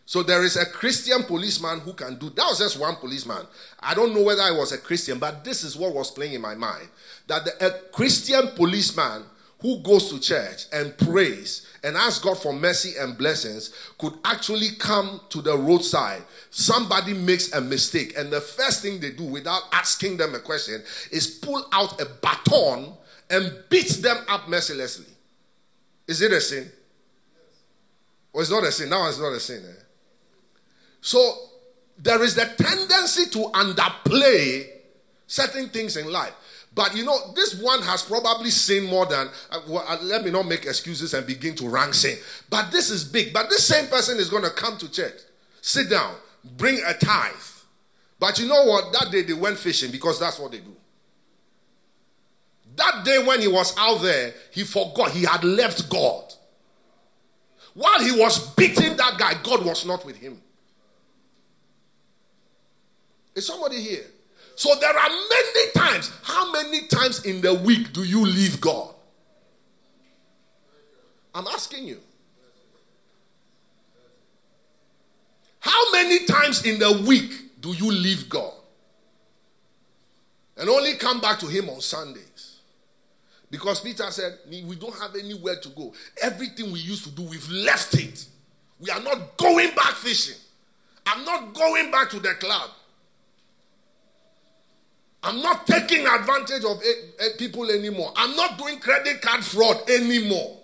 So 0.08 0.22
there 0.22 0.44
is 0.44 0.56
a 0.56 0.64
Christian 0.64 1.24
policeman 1.24 1.80
who 1.80 1.92
can 1.92 2.16
do 2.16 2.30
that 2.30 2.46
was 2.46 2.60
just 2.60 2.78
one 2.78 2.94
policeman. 2.94 3.44
I 3.80 3.92
don't 3.92 4.14
know 4.14 4.22
whether 4.22 4.40
I 4.40 4.52
was 4.52 4.70
a 4.70 4.78
Christian, 4.78 5.18
but 5.18 5.44
this 5.44 5.64
is 5.64 5.76
what 5.76 5.92
was 5.92 6.12
playing 6.12 6.34
in 6.34 6.40
my 6.40 6.54
mind. 6.54 6.88
That 7.26 7.44
the, 7.44 7.66
a 7.66 7.70
Christian 7.90 8.48
policeman 8.54 9.24
who 9.60 9.80
goes 9.80 10.08
to 10.10 10.20
church 10.20 10.66
and 10.72 10.96
prays 10.96 11.66
and 11.82 11.96
asks 11.96 12.22
God 12.22 12.38
for 12.38 12.52
mercy 12.52 12.92
and 13.00 13.18
blessings 13.18 13.74
could 13.98 14.12
actually 14.24 14.68
come 14.78 15.20
to 15.30 15.42
the 15.42 15.58
roadside. 15.58 16.22
Somebody 16.50 17.12
makes 17.12 17.52
a 17.52 17.60
mistake, 17.60 18.14
and 18.16 18.30
the 18.30 18.40
first 18.40 18.82
thing 18.82 19.00
they 19.00 19.10
do 19.10 19.24
without 19.24 19.62
asking 19.72 20.18
them 20.18 20.36
a 20.36 20.38
question 20.38 20.82
is 21.10 21.26
pull 21.26 21.66
out 21.72 22.00
a 22.00 22.04
baton 22.22 22.92
and 23.28 23.52
beat 23.70 23.88
them 24.02 24.18
up 24.28 24.48
mercilessly. 24.48 25.06
Is 26.06 26.20
it 26.20 26.32
a 26.32 26.40
sin? 26.40 26.70
Or 28.32 28.42
it's 28.42 28.50
not 28.52 28.62
a 28.62 28.70
sin? 28.70 28.88
Now 28.88 29.08
it's 29.08 29.18
not 29.18 29.32
a 29.32 29.40
sin. 29.40 29.64
Eh? 29.66 29.82
So 31.00 31.34
there 31.98 32.22
is 32.22 32.34
the 32.34 32.44
tendency 32.44 33.26
to 33.30 33.50
underplay 33.50 34.68
certain 35.26 35.68
things 35.68 35.96
in 35.96 36.10
life. 36.10 36.34
But 36.74 36.94
you 36.94 37.04
know, 37.04 37.32
this 37.34 37.60
one 37.60 37.80
has 37.82 38.02
probably 38.02 38.50
seen 38.50 38.84
more 38.84 39.06
than. 39.06 39.28
Uh, 39.50 39.60
well, 39.66 39.84
uh, 39.88 39.96
let 40.02 40.24
me 40.24 40.30
not 40.30 40.46
make 40.46 40.66
excuses 40.66 41.14
and 41.14 41.26
begin 41.26 41.54
to 41.56 41.68
rank 41.68 41.94
sin. 41.94 42.18
But 42.50 42.70
this 42.70 42.90
is 42.90 43.02
big. 43.02 43.32
But 43.32 43.48
this 43.48 43.66
same 43.66 43.86
person 43.86 44.18
is 44.18 44.28
going 44.28 44.42
to 44.44 44.50
come 44.50 44.76
to 44.78 44.92
church, 44.92 45.14
sit 45.62 45.88
down, 45.88 46.14
bring 46.58 46.78
a 46.86 46.92
tithe. 46.92 47.32
But 48.18 48.38
you 48.38 48.46
know 48.46 48.64
what? 48.66 48.92
That 48.92 49.10
day 49.10 49.22
they 49.22 49.32
went 49.32 49.58
fishing 49.58 49.90
because 49.90 50.20
that's 50.20 50.38
what 50.38 50.52
they 50.52 50.58
do. 50.58 50.76
That 52.76 53.06
day 53.06 53.24
when 53.24 53.40
he 53.40 53.48
was 53.48 53.74
out 53.78 54.02
there, 54.02 54.34
he 54.52 54.62
forgot 54.62 55.12
he 55.12 55.22
had 55.24 55.44
left 55.44 55.88
God. 55.88 56.24
While 57.72 58.00
he 58.00 58.12
was 58.12 58.54
beating 58.54 58.98
that 58.98 59.16
guy, 59.18 59.34
God 59.42 59.64
was 59.64 59.86
not 59.86 60.04
with 60.04 60.16
him. 60.16 60.42
Is 63.36 63.46
somebody 63.46 63.80
here? 63.82 64.06
So 64.56 64.74
there 64.80 64.96
are 64.98 65.08
many 65.08 65.70
times. 65.74 66.10
How 66.22 66.50
many 66.50 66.86
times 66.86 67.26
in 67.26 67.42
the 67.42 67.52
week 67.52 67.92
do 67.92 68.02
you 68.02 68.24
leave 68.24 68.58
God? 68.60 68.94
I'm 71.34 71.46
asking 71.46 71.86
you. 71.86 72.00
How 75.60 75.92
many 75.92 76.24
times 76.24 76.64
in 76.64 76.78
the 76.78 77.04
week 77.06 77.60
do 77.60 77.74
you 77.74 77.90
leave 77.90 78.30
God? 78.30 78.54
And 80.56 80.70
only 80.70 80.94
come 80.94 81.20
back 81.20 81.38
to 81.40 81.46
Him 81.46 81.68
on 81.68 81.82
Sundays. 81.82 82.60
Because 83.50 83.80
Peter 83.80 84.10
said, 84.10 84.38
We 84.48 84.76
don't 84.76 84.98
have 84.98 85.14
anywhere 85.14 85.56
to 85.60 85.68
go. 85.68 85.92
Everything 86.22 86.72
we 86.72 86.80
used 86.80 87.04
to 87.04 87.10
do, 87.10 87.22
we've 87.24 87.50
left 87.50 87.92
it. 87.94 88.24
We 88.80 88.88
are 88.90 89.00
not 89.00 89.36
going 89.36 89.74
back 89.74 89.92
fishing. 89.94 90.40
I'm 91.04 91.24
not 91.26 91.52
going 91.52 91.90
back 91.90 92.08
to 92.10 92.20
the 92.20 92.34
club. 92.34 92.70
I'm 95.26 95.42
not 95.42 95.66
taking 95.66 96.06
advantage 96.06 96.64
of 96.64 96.80
people 97.36 97.68
anymore. 97.68 98.12
I'm 98.14 98.36
not 98.36 98.56
doing 98.56 98.78
credit 98.78 99.20
card 99.20 99.44
fraud 99.44 99.90
anymore. 99.90 100.58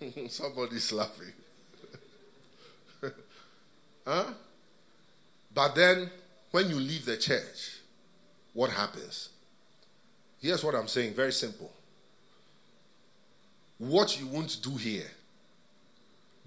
Somebody's 0.28 0.90
laughing. 0.90 1.32
huh? 4.06 4.24
But 5.54 5.74
then, 5.74 6.10
when 6.50 6.70
you 6.70 6.76
leave 6.76 7.04
the 7.04 7.18
church, 7.18 7.80
what 8.54 8.70
happens? 8.70 9.28
Here's 10.40 10.64
what 10.64 10.74
I'm 10.74 10.88
saying 10.88 11.12
very 11.12 11.32
simple. 11.32 11.70
What 13.76 14.18
you 14.18 14.28
won't 14.28 14.62
do 14.62 14.76
here, 14.76 15.10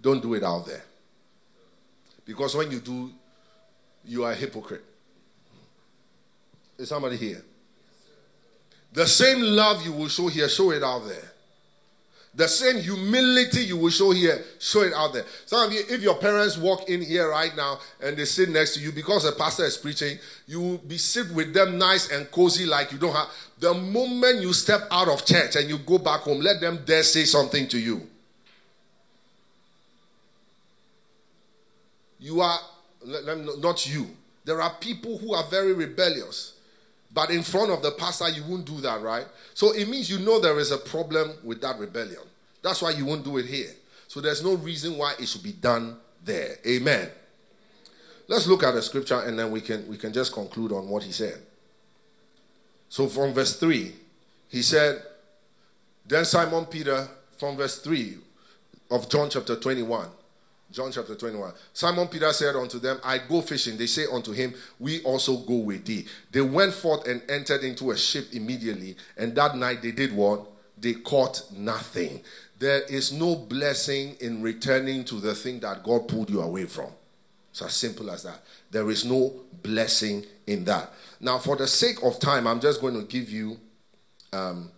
don't 0.01 0.24
do 0.24 0.34
it 0.34 0.43
out 0.43 0.65
there. 0.65 0.84
Because 2.26 2.55
when 2.55 2.72
you 2.72 2.80
do, 2.80 3.11
you 4.08 4.24
are 4.24 4.32
a 4.32 4.36
hypocrite. 4.36 4.84
Is 6.78 6.89
somebody 6.89 7.18
here? 7.18 7.43
The 8.93 9.05
same 9.05 9.41
love 9.41 9.86
you 9.86 9.91
will 9.91 10.08
show 10.08 10.28
here, 10.28 10.47
show 10.49 10.72
it 10.72 10.84
out 10.84 11.05
there. 11.08 11.32
The 12.34 12.47
same 12.47 12.80
humility 12.82 13.62
you 13.62 13.78
will 13.78 13.89
show 13.89 14.12
here, 14.12 14.39
show 14.60 14.84
it 14.84 14.93
out 14.93 15.12
there. 15.12 15.26
Some 15.47 15.68
of 15.68 15.74
you, 15.74 15.82
if 15.89 16.03
your 16.03 16.16
parents 16.16 16.55
walk 16.55 16.88
in 16.88 17.01
here 17.01 17.32
right 17.32 17.55
now 17.55 17.80
and 17.99 18.16
they 18.16 18.26
sit 18.26 18.49
next 18.49 18.76
to 18.76 18.80
you 18.80 18.91
because 18.91 19.24
the 19.24 19.32
pastor 19.32 19.66
is 19.66 19.76
preaching, 19.76 20.20
you 20.45 20.62
will 20.62 20.78
be 20.78 20.99
sit 20.99 21.32
with 21.32 21.51
them 21.51 21.80
nice 21.80 22.12
and 22.12 22.30
cozy 22.30 22.68
like 22.68 22.91
you 22.91 22.99
don't 22.99 23.16
have. 23.16 23.28
The 23.60 23.74
moment 23.74 24.41
you 24.41 24.53
step 24.53 24.82
out 24.91 25.08
of 25.08 25.26
church 25.26 25.55
and 25.55 25.68
you 25.68 25.80
go 25.80 25.97
back 25.97 26.22
home, 26.22 26.39
let 26.39 26.62
them 26.62 26.84
dare 26.86 27.01
say 27.01 27.24
something 27.24 27.68
to 27.70 27.80
you. 27.80 28.08
You 32.20 32.41
are 32.41 32.60
not 33.08 33.88
you. 33.88 34.08
There 34.45 34.62
are 34.62 34.74
people 34.80 35.18
who 35.18 35.34
are 35.34 35.43
very 35.45 35.74
rebellious. 35.74 36.53
But 37.14 37.32
in 37.32 37.41
front 37.41 37.72
of 37.72 37.82
the 37.82 37.91
pastor, 37.91 38.30
you 38.30 38.43
won't 38.43 38.66
do 38.66 38.80
that, 38.82 39.01
right? 39.01 39.26
So 39.53 39.74
it 39.74 39.88
means 39.88 40.10
you 40.10 40.20
know 40.20 40.39
there 40.39 40.60
is 40.60 40.72
a 40.72 40.78
problem 40.78 41.32
with 41.43 41.62
that 41.62 41.80
rebellion. 41.80 42.22
That's 42.62 42.82
why 42.82 42.91
you 42.91 43.05
won't 43.05 43.24
do 43.24 43.38
it 43.38 43.45
here. 43.45 43.72
So 44.08 44.22
there's 44.22 44.43
no 44.43 44.55
reason 44.55 44.97
why 44.97 45.14
it 45.20 45.28
should 45.28 45.43
be 45.43 45.53
done 45.53 45.97
there. 46.24 46.58
Amen. 46.66 47.10
Let's 48.28 48.47
look 48.47 48.64
at 48.64 48.74
the 48.74 48.82
scripture 48.82 49.22
and 49.22 49.39
then 49.39 49.51
we 49.51 49.62
can 49.62 49.88
we 49.88 49.97
can 49.97 50.12
just 50.12 50.34
conclude 50.34 50.72
on 50.72 50.89
what 50.89 51.03
he 51.03 51.12
said. 51.12 51.41
So 52.89 53.08
from 53.08 53.34
verse 53.34 53.58
3, 53.60 53.93
he 54.49 54.62
said, 54.62 55.01
Then 56.05 56.26
Simon 56.26 56.66
Peter, 56.66 57.08
from 57.38 57.58
verse 57.58 57.80
3 57.80 58.18
of 58.91 59.10
John 59.10 59.30
chapter 59.30 59.55
21, 59.55 60.08
John 60.72 60.91
chapter 60.91 61.15
21. 61.15 61.53
Simon 61.74 62.07
Peter 62.07 62.32
said 62.34 62.55
unto 62.55 62.80
them, 62.80 62.99
I 63.03 63.20
go 63.20 63.41
fishing. 63.41 63.78
They 63.78 63.88
say 63.88 64.05
unto 64.11 64.34
him, 64.34 64.53
We 64.80 65.01
also 65.03 65.38
go 65.38 65.55
with 65.55 65.86
thee. 65.86 66.05
They 66.32 66.41
went 66.41 66.74
forth 66.74 67.07
and 67.07 67.22
entered 67.30 67.63
into 67.63 67.91
a 67.91 67.97
ship 67.97 68.28
immediately. 68.34 68.97
And 69.15 69.34
that 69.36 69.55
night 69.55 69.82
they 69.82 69.91
did 69.91 70.13
what? 70.13 70.45
They 70.78 70.93
caught 70.93 71.43
nothing. 71.55 72.22
There 72.59 72.82
is 72.84 73.13
no 73.13 73.36
blessing 73.36 74.15
in 74.20 74.41
returning 74.41 75.05
to 75.05 75.15
the 75.15 75.34
thing 75.34 75.59
that 75.61 75.84
God 75.84 76.07
pulled 76.07 76.30
you 76.30 76.41
away 76.41 76.65
from. 76.65 76.91
It's 77.51 77.61
as 77.61 77.74
simple 77.74 78.11
as 78.11 78.24
that. 78.24 78.43
There 78.70 78.89
is 78.89 79.05
no 79.05 79.34
blessing 79.63 80.26
in 80.45 80.65
that. 80.65 80.91
Now, 81.20 81.39
for 81.39 81.55
the 81.55 81.68
sake 81.68 82.03
of 82.03 82.20
time, 82.20 82.45
I'm 82.45 82.59
just 82.59 82.82
going 82.82 82.93
to 82.93 83.03
give 83.03 83.30
you 83.30 83.57
um, 84.34 84.72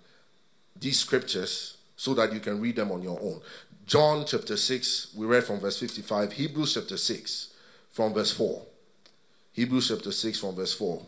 these 0.80 1.00
scriptures 1.00 1.78
so 1.96 2.14
that 2.14 2.32
you 2.32 2.40
can 2.40 2.62
read 2.62 2.78
them 2.78 2.92
on 2.92 3.02
your 3.02 3.20
own. 3.20 3.42
John 3.90 4.24
chapter 4.24 4.56
6, 4.56 5.16
we 5.16 5.26
read 5.26 5.46
from 5.46 5.60
verse 5.60 5.80
55. 5.80 6.34
Hebrews 6.34 6.76
chapter 6.76 6.96
6 6.96 7.54
from 7.90 8.14
verse 8.14 8.32
4. 8.32 8.62
Hebrews 9.54 9.88
chapter 9.88 10.12
6 10.12 10.40
from 10.40 10.54
verse 10.54 10.76
4. 10.76 11.02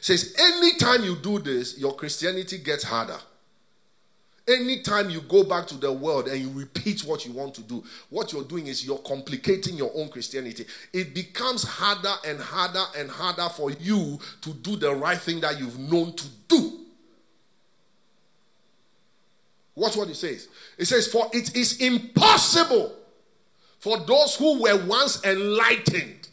says, 0.00 0.34
anytime 0.38 1.04
you 1.04 1.16
do 1.16 1.38
this, 1.38 1.78
your 1.78 1.94
Christianity 1.94 2.56
gets 2.56 2.82
harder. 2.82 3.18
Anytime 4.48 5.10
you 5.10 5.20
go 5.20 5.44
back 5.44 5.66
to 5.66 5.74
the 5.74 5.92
world 5.92 6.28
and 6.28 6.40
you 6.40 6.48
repeat 6.58 7.02
what 7.04 7.26
you 7.26 7.32
want 7.32 7.54
to 7.56 7.60
do, 7.60 7.84
what 8.08 8.32
you're 8.32 8.42
doing 8.42 8.68
is 8.68 8.86
you're 8.86 8.96
complicating 8.96 9.76
your 9.76 9.90
own 9.94 10.08
Christianity. 10.08 10.64
It 10.94 11.14
becomes 11.14 11.62
harder 11.62 12.14
and 12.26 12.40
harder 12.40 12.84
and 12.96 13.10
harder 13.10 13.50
for 13.50 13.70
you 13.70 14.18
to 14.40 14.54
do 14.54 14.76
the 14.76 14.94
right 14.94 15.18
thing 15.18 15.40
that 15.40 15.60
you've 15.60 15.78
known 15.78 16.14
to 16.14 16.26
do. 16.48 16.83
Watch 19.76 19.96
what 19.96 20.08
it 20.08 20.16
says. 20.16 20.48
It 20.78 20.84
says, 20.84 21.08
For 21.08 21.28
it 21.32 21.56
is 21.56 21.80
impossible 21.80 22.94
for 23.78 23.98
those 23.98 24.36
who 24.36 24.62
were 24.62 24.86
once 24.86 25.24
enlightened. 25.24 26.28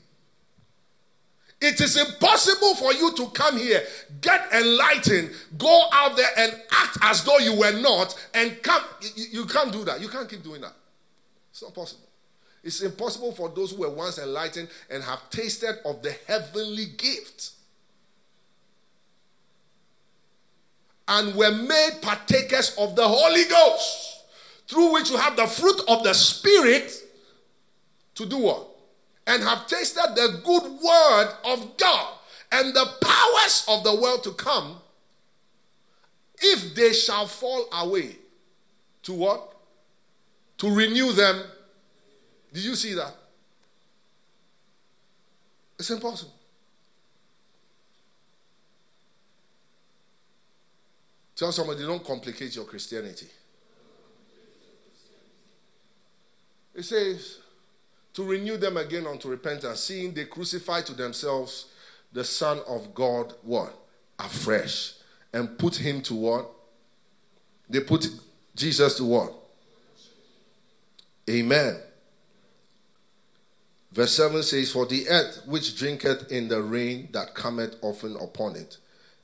It 1.59 1.79
is 1.79 1.95
impossible 1.95 2.75
for 2.75 2.91
you 2.91 3.13
to 3.13 3.27
come 3.27 3.57
here, 3.57 3.83
get 4.19 4.51
enlightened, 4.51 5.31
go 5.59 5.83
out 5.91 6.17
there 6.17 6.29
and 6.37 6.59
act 6.71 6.97
as 7.03 7.23
though 7.23 7.37
you 7.37 7.55
were 7.55 7.79
not, 7.81 8.17
and 8.33 8.61
come. 8.63 8.81
You, 9.15 9.25
you 9.31 9.45
can't 9.45 9.71
do 9.71 9.83
that. 9.85 10.01
You 10.01 10.07
can't 10.07 10.27
keep 10.27 10.43
doing 10.43 10.61
that. 10.61 10.73
It's 11.51 11.61
not 11.61 11.75
possible. 11.75 12.07
It's 12.63 12.81
impossible 12.81 13.31
for 13.31 13.49
those 13.49 13.71
who 13.71 13.81
were 13.81 13.89
once 13.89 14.17
enlightened 14.17 14.69
and 14.89 15.03
have 15.03 15.29
tasted 15.29 15.75
of 15.85 16.01
the 16.01 16.15
heavenly 16.27 16.85
gift 16.97 17.51
and 21.11 21.35
were 21.35 21.51
made 21.51 21.99
partakers 22.01 22.73
of 22.77 22.95
the 22.95 23.05
Holy 23.05 23.43
Ghost, 23.43 24.23
through 24.65 24.93
which 24.93 25.09
you 25.09 25.17
have 25.17 25.35
the 25.35 25.45
fruit 25.45 25.81
of 25.89 26.03
the 26.03 26.13
Spirit 26.13 26.89
to 28.15 28.25
do 28.25 28.37
what? 28.37 28.65
And 29.27 29.43
have 29.43 29.67
tasted 29.67 30.15
the 30.15 30.39
good 30.41 30.63
word 30.63 31.33
of 31.43 31.75
God 31.75 32.13
and 32.53 32.73
the 32.73 32.85
powers 33.01 33.65
of 33.67 33.83
the 33.83 33.93
world 33.93 34.23
to 34.23 34.31
come, 34.31 34.77
if 36.39 36.73
they 36.75 36.93
shall 36.93 37.27
fall 37.27 37.65
away, 37.73 38.15
to 39.03 39.13
what? 39.13 39.53
To 40.59 40.73
renew 40.73 41.11
them. 41.11 41.43
Did 42.53 42.63
you 42.63 42.75
see 42.75 42.93
that? 42.93 43.13
It's 45.77 45.89
impossible. 45.89 46.33
Tell 51.41 51.51
somebody, 51.51 51.81
don't 51.81 52.05
complicate 52.05 52.55
your 52.55 52.65
Christianity. 52.65 53.25
It 56.75 56.83
says, 56.83 57.39
to 58.13 58.23
renew 58.23 58.57
them 58.57 58.77
again 58.77 59.07
unto 59.07 59.27
repentance, 59.27 59.79
seeing 59.79 60.13
they 60.13 60.25
crucify 60.25 60.81
to 60.81 60.93
themselves 60.93 61.71
the 62.13 62.23
Son 62.23 62.59
of 62.67 62.93
God, 62.93 63.33
what? 63.41 63.75
Afresh. 64.19 64.93
And 65.33 65.57
put 65.57 65.77
him 65.77 66.03
to 66.03 66.13
what? 66.13 66.47
They 67.67 67.79
put 67.79 68.07
Jesus 68.55 68.97
to 68.97 69.05
what? 69.05 69.33
Amen. 71.27 71.79
Verse 73.91 74.15
7 74.15 74.43
says, 74.43 74.71
For 74.71 74.85
the 74.85 75.09
earth 75.09 75.41
which 75.47 75.75
drinketh 75.75 76.31
in 76.31 76.49
the 76.49 76.61
rain 76.61 77.09
that 77.13 77.33
cometh 77.33 77.77
often 77.81 78.15
upon 78.17 78.57
it, 78.57 78.77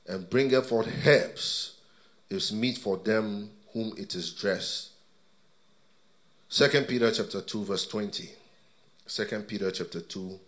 and 0.08 0.28
bringeth 0.28 0.68
forth 0.68 0.88
herbs, 1.06 1.76
is 2.30 2.52
meet 2.52 2.78
for 2.78 2.96
them 2.98 3.50
whom 3.72 3.92
it 3.96 4.14
is 4.14 4.32
dressed. 4.32 4.90
Second 6.48 6.88
Peter 6.88 7.10
chapter 7.10 7.40
2 7.40 7.64
verse 7.64 7.86
20. 7.86 8.28
Second 9.06 9.46
Peter 9.46 9.70
chapter 9.70 10.00
2 10.00 10.38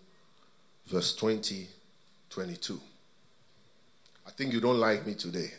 verse 0.87 1.15
20 1.17 1.69
22. 2.31 2.81
I 4.27 4.31
think 4.31 4.53
you 4.53 4.61
don't 4.61 4.79
like 4.79 5.07
me 5.07 5.15
today. 5.15 5.51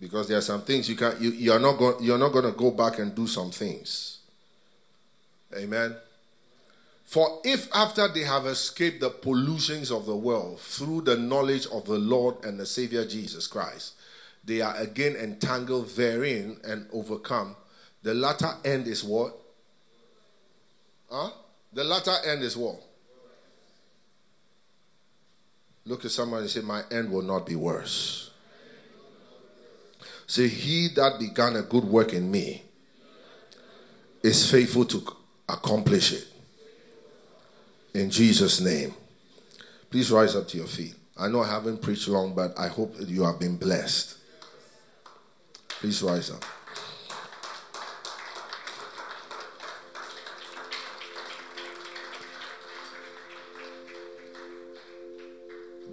Because 0.00 0.28
there 0.28 0.38
are 0.38 0.42
some 0.42 0.62
things 0.62 0.88
you 0.88 0.96
can 0.96 1.14
you, 1.20 1.30
you 1.30 1.52
are 1.52 1.58
not 1.58 1.78
going 1.78 2.02
you're 2.02 2.18
not 2.18 2.32
going 2.32 2.46
to 2.46 2.52
go 2.52 2.70
back 2.70 2.98
and 2.98 3.14
do 3.14 3.26
some 3.26 3.50
things. 3.50 4.18
Amen. 5.54 5.94
For 7.04 7.40
if 7.44 7.68
after 7.74 8.06
they 8.08 8.20
have 8.20 8.46
escaped 8.46 9.00
the 9.00 9.10
pollutions 9.10 9.90
of 9.90 10.06
the 10.06 10.16
world 10.16 10.60
through 10.60 11.02
the 11.02 11.16
knowledge 11.16 11.66
of 11.66 11.84
the 11.84 11.98
Lord 11.98 12.36
and 12.44 12.58
the 12.58 12.66
Savior 12.66 13.04
Jesus 13.04 13.46
Christ, 13.46 13.94
they 14.44 14.60
are 14.60 14.76
again 14.76 15.16
entangled 15.16 15.88
therein 15.90 16.58
and 16.64 16.86
overcome. 16.92 17.56
The 18.02 18.14
latter 18.14 18.52
end 18.64 18.86
is 18.86 19.04
what? 19.04 19.36
Huh? 21.10 21.30
The 21.72 21.84
latter 21.84 22.14
end 22.26 22.42
is 22.42 22.56
what? 22.56 22.80
Look 25.84 26.04
at 26.04 26.10
someone 26.10 26.40
and 26.40 26.50
say, 26.50 26.60
My 26.60 26.82
end 26.90 27.10
will 27.10 27.22
not 27.22 27.46
be 27.46 27.56
worse. 27.56 28.30
Say, 30.26 30.48
He 30.48 30.88
that 30.96 31.18
began 31.18 31.56
a 31.56 31.62
good 31.62 31.84
work 31.84 32.12
in 32.12 32.30
me 32.30 32.62
is 34.22 34.50
faithful 34.50 34.84
to 34.86 35.02
accomplish 35.48 36.12
it. 36.12 36.26
In 37.94 38.10
Jesus' 38.10 38.60
name. 38.60 38.94
Please 39.90 40.10
rise 40.12 40.36
up 40.36 40.46
to 40.48 40.56
your 40.56 40.68
feet. 40.68 40.94
I 41.18 41.28
know 41.28 41.42
I 41.42 41.48
haven't 41.48 41.82
preached 41.82 42.06
long, 42.06 42.34
but 42.34 42.56
I 42.58 42.68
hope 42.68 42.94
you 43.06 43.24
have 43.24 43.40
been 43.40 43.56
blessed. 43.56 44.16
Please 45.80 46.02
rise 46.02 46.30
up. 46.30 46.44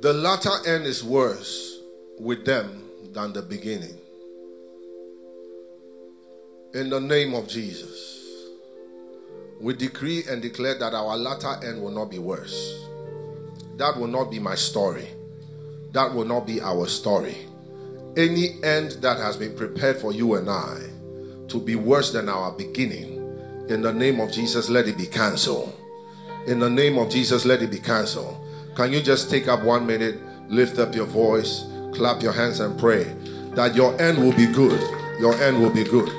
The 0.01 0.11
latter 0.13 0.51
end 0.67 0.85
is 0.85 1.03
worse 1.03 1.79
with 2.19 2.43
them 2.45 2.83
than 3.13 3.31
the 3.31 3.41
beginning. 3.41 3.97
In 6.73 6.89
the 6.89 6.99
name 6.99 7.33
of 7.33 7.47
Jesus, 7.47 8.25
we 9.61 9.73
decree 9.73 10.23
and 10.29 10.41
declare 10.41 10.77
that 10.79 10.93
our 10.93 11.15
latter 11.17 11.65
end 11.65 11.81
will 11.81 11.91
not 11.91 12.11
be 12.11 12.19
worse. 12.19 12.77
That 13.77 13.97
will 13.97 14.07
not 14.07 14.29
be 14.29 14.39
my 14.39 14.55
story. 14.55 15.07
That 15.93 16.13
will 16.13 16.25
not 16.25 16.45
be 16.45 16.59
our 16.61 16.87
story. 16.87 17.47
Any 18.17 18.57
end 18.63 18.93
that 19.03 19.17
has 19.17 19.37
been 19.37 19.55
prepared 19.55 19.97
for 19.97 20.11
you 20.11 20.33
and 20.33 20.49
I 20.49 20.79
to 21.49 21.61
be 21.63 21.75
worse 21.75 22.11
than 22.13 22.29
our 22.29 22.51
beginning, 22.51 23.13
in 23.69 23.83
the 23.83 23.93
name 23.93 24.19
of 24.19 24.31
Jesus, 24.31 24.69
let 24.69 24.87
it 24.87 24.97
be 24.97 25.05
cancelled. 25.05 25.71
In 26.47 26.57
the 26.57 26.69
name 26.69 26.97
of 26.97 27.11
Jesus, 27.11 27.45
let 27.45 27.61
it 27.61 27.69
be 27.69 27.77
cancelled. 27.77 28.35
Can 28.75 28.91
you 28.91 29.03
just 29.03 29.29
take 29.29 29.47
up 29.47 29.61
one 29.61 29.85
minute, 29.85 30.19
lift 30.49 30.79
up 30.79 30.95
your 30.95 31.05
voice, 31.05 31.65
clap 31.93 32.23
your 32.23 32.31
hands, 32.31 32.59
and 32.59 32.79
pray 32.79 33.03
that 33.53 33.75
your 33.75 33.93
end 34.01 34.17
will 34.17 34.33
be 34.33 34.47
good? 34.47 34.81
Your 35.19 35.35
end 35.35 35.61
will 35.61 35.69
be 35.69 35.83
good. 35.83 36.09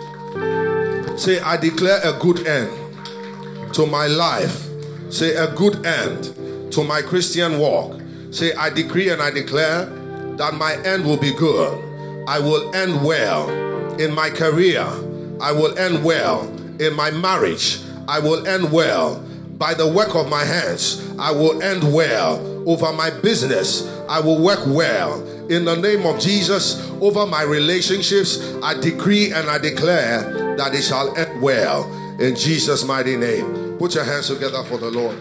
Say, 1.19 1.41
I 1.41 1.57
declare 1.57 2.01
a 2.05 2.17
good 2.21 2.47
end 2.47 3.75
to 3.75 3.87
my 3.87 4.07
life. 4.07 4.69
Say, 5.11 5.35
a 5.35 5.53
good 5.57 5.85
end 5.85 6.73
to 6.73 6.85
my 6.85 7.03
Christian 7.03 7.59
walk. 7.59 8.01
Say, 8.31 8.53
I 8.53 8.71
decree 8.71 9.09
and 9.09 9.21
I 9.21 9.33
declare 9.33 9.87
that 10.37 10.55
my 10.55 10.77
end 10.85 11.05
will 11.05 11.17
be 11.17 11.35
good. 11.35 11.87
I 12.29 12.39
will 12.41 12.75
end 12.77 13.03
well 13.07 13.49
in 13.99 14.15
my 14.15 14.29
career. 14.29 14.83
I 15.41 15.51
will 15.51 15.79
end 15.79 16.05
well 16.05 16.47
in 16.79 16.95
my 16.95 17.11
marriage. 17.11 17.81
I 18.07 18.21
will 18.21 18.47
end 18.47 18.71
well 18.71 19.19
by 19.57 19.73
the 19.73 19.89
work 19.89 20.15
of 20.15 20.29
my 20.29 20.45
hands. 20.45 21.11
I 21.19 21.31
will 21.31 21.63
end 21.63 21.91
well 21.91 22.37
over 22.69 22.93
my 22.93 23.09
business. 23.09 23.89
I 24.11 24.21
will 24.21 24.43
work 24.43 24.61
well 24.67 25.27
in 25.49 25.65
the 25.65 25.77
name 25.77 26.05
of 26.05 26.21
Jesus 26.21 26.91
over 27.01 27.25
my 27.27 27.45
relationships. 27.45 28.39
I 28.63 28.79
decree 28.79 29.33
and 29.33 29.49
I 29.49 29.57
declare 29.57 30.55
that 30.59 30.75
it 30.75 30.83
shall 30.83 31.17
end 31.17 31.41
well 31.41 31.91
in 32.21 32.37
Jesus' 32.37 32.85
mighty 32.85 33.17
name. 33.17 33.79
Put 33.79 33.95
your 33.95 34.05
hands 34.05 34.29
together 34.29 34.63
for 34.65 34.77
the 34.77 34.91
Lord. 34.91 35.17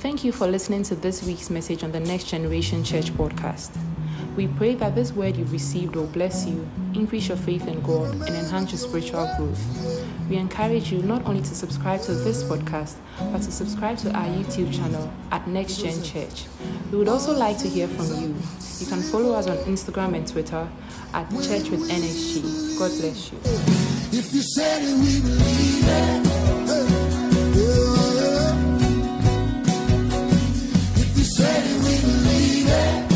Thank 0.00 0.24
you 0.24 0.32
for 0.32 0.46
listening 0.46 0.82
to 0.84 0.94
this 0.94 1.22
week's 1.22 1.50
message 1.50 1.84
on 1.84 1.92
the 1.92 2.00
Next 2.00 2.24
Generation 2.24 2.82
Church 2.82 3.10
podcast. 3.10 3.76
We 4.34 4.46
pray 4.46 4.74
that 4.76 4.94
this 4.94 5.12
word 5.12 5.36
you've 5.36 5.52
received 5.52 5.94
will 5.94 6.06
bless 6.06 6.46
you, 6.46 6.66
increase 6.94 7.28
your 7.28 7.36
faith 7.36 7.68
in 7.68 7.82
God, 7.82 8.14
and 8.14 8.34
enhance 8.34 8.70
your 8.70 8.78
spiritual 8.78 9.30
growth. 9.36 9.60
We 10.30 10.38
encourage 10.38 10.90
you 10.90 11.02
not 11.02 11.26
only 11.26 11.42
to 11.42 11.54
subscribe 11.54 12.00
to 12.04 12.14
this 12.14 12.42
podcast, 12.42 12.94
but 13.30 13.42
to 13.42 13.52
subscribe 13.52 13.98
to 13.98 14.10
our 14.12 14.24
YouTube 14.24 14.74
channel 14.74 15.12
at 15.32 15.46
Next 15.46 15.82
Gen 15.82 16.02
Church. 16.02 16.46
We 16.90 16.96
would 16.96 17.08
also 17.08 17.34
like 17.34 17.58
to 17.58 17.68
hear 17.68 17.86
from 17.86 18.06
you. 18.22 18.34
You 18.78 18.86
can 18.86 19.02
follow 19.02 19.34
us 19.34 19.48
on 19.48 19.58
Instagram 19.66 20.16
and 20.16 20.26
Twitter 20.26 20.66
at 21.12 21.28
Church 21.28 21.68
with 21.68 21.90
NHG. 21.90 22.78
God 22.78 22.90
bless 22.98 23.30
you. 23.30 23.38
If 24.18 24.32
you 24.32 24.40
said 24.40 24.82
it, 24.82 24.96
we 24.96 25.20
believe 25.20 25.88
it. 25.88 26.20
we 31.58 32.00
believe 32.00 32.68
it. 32.68 33.09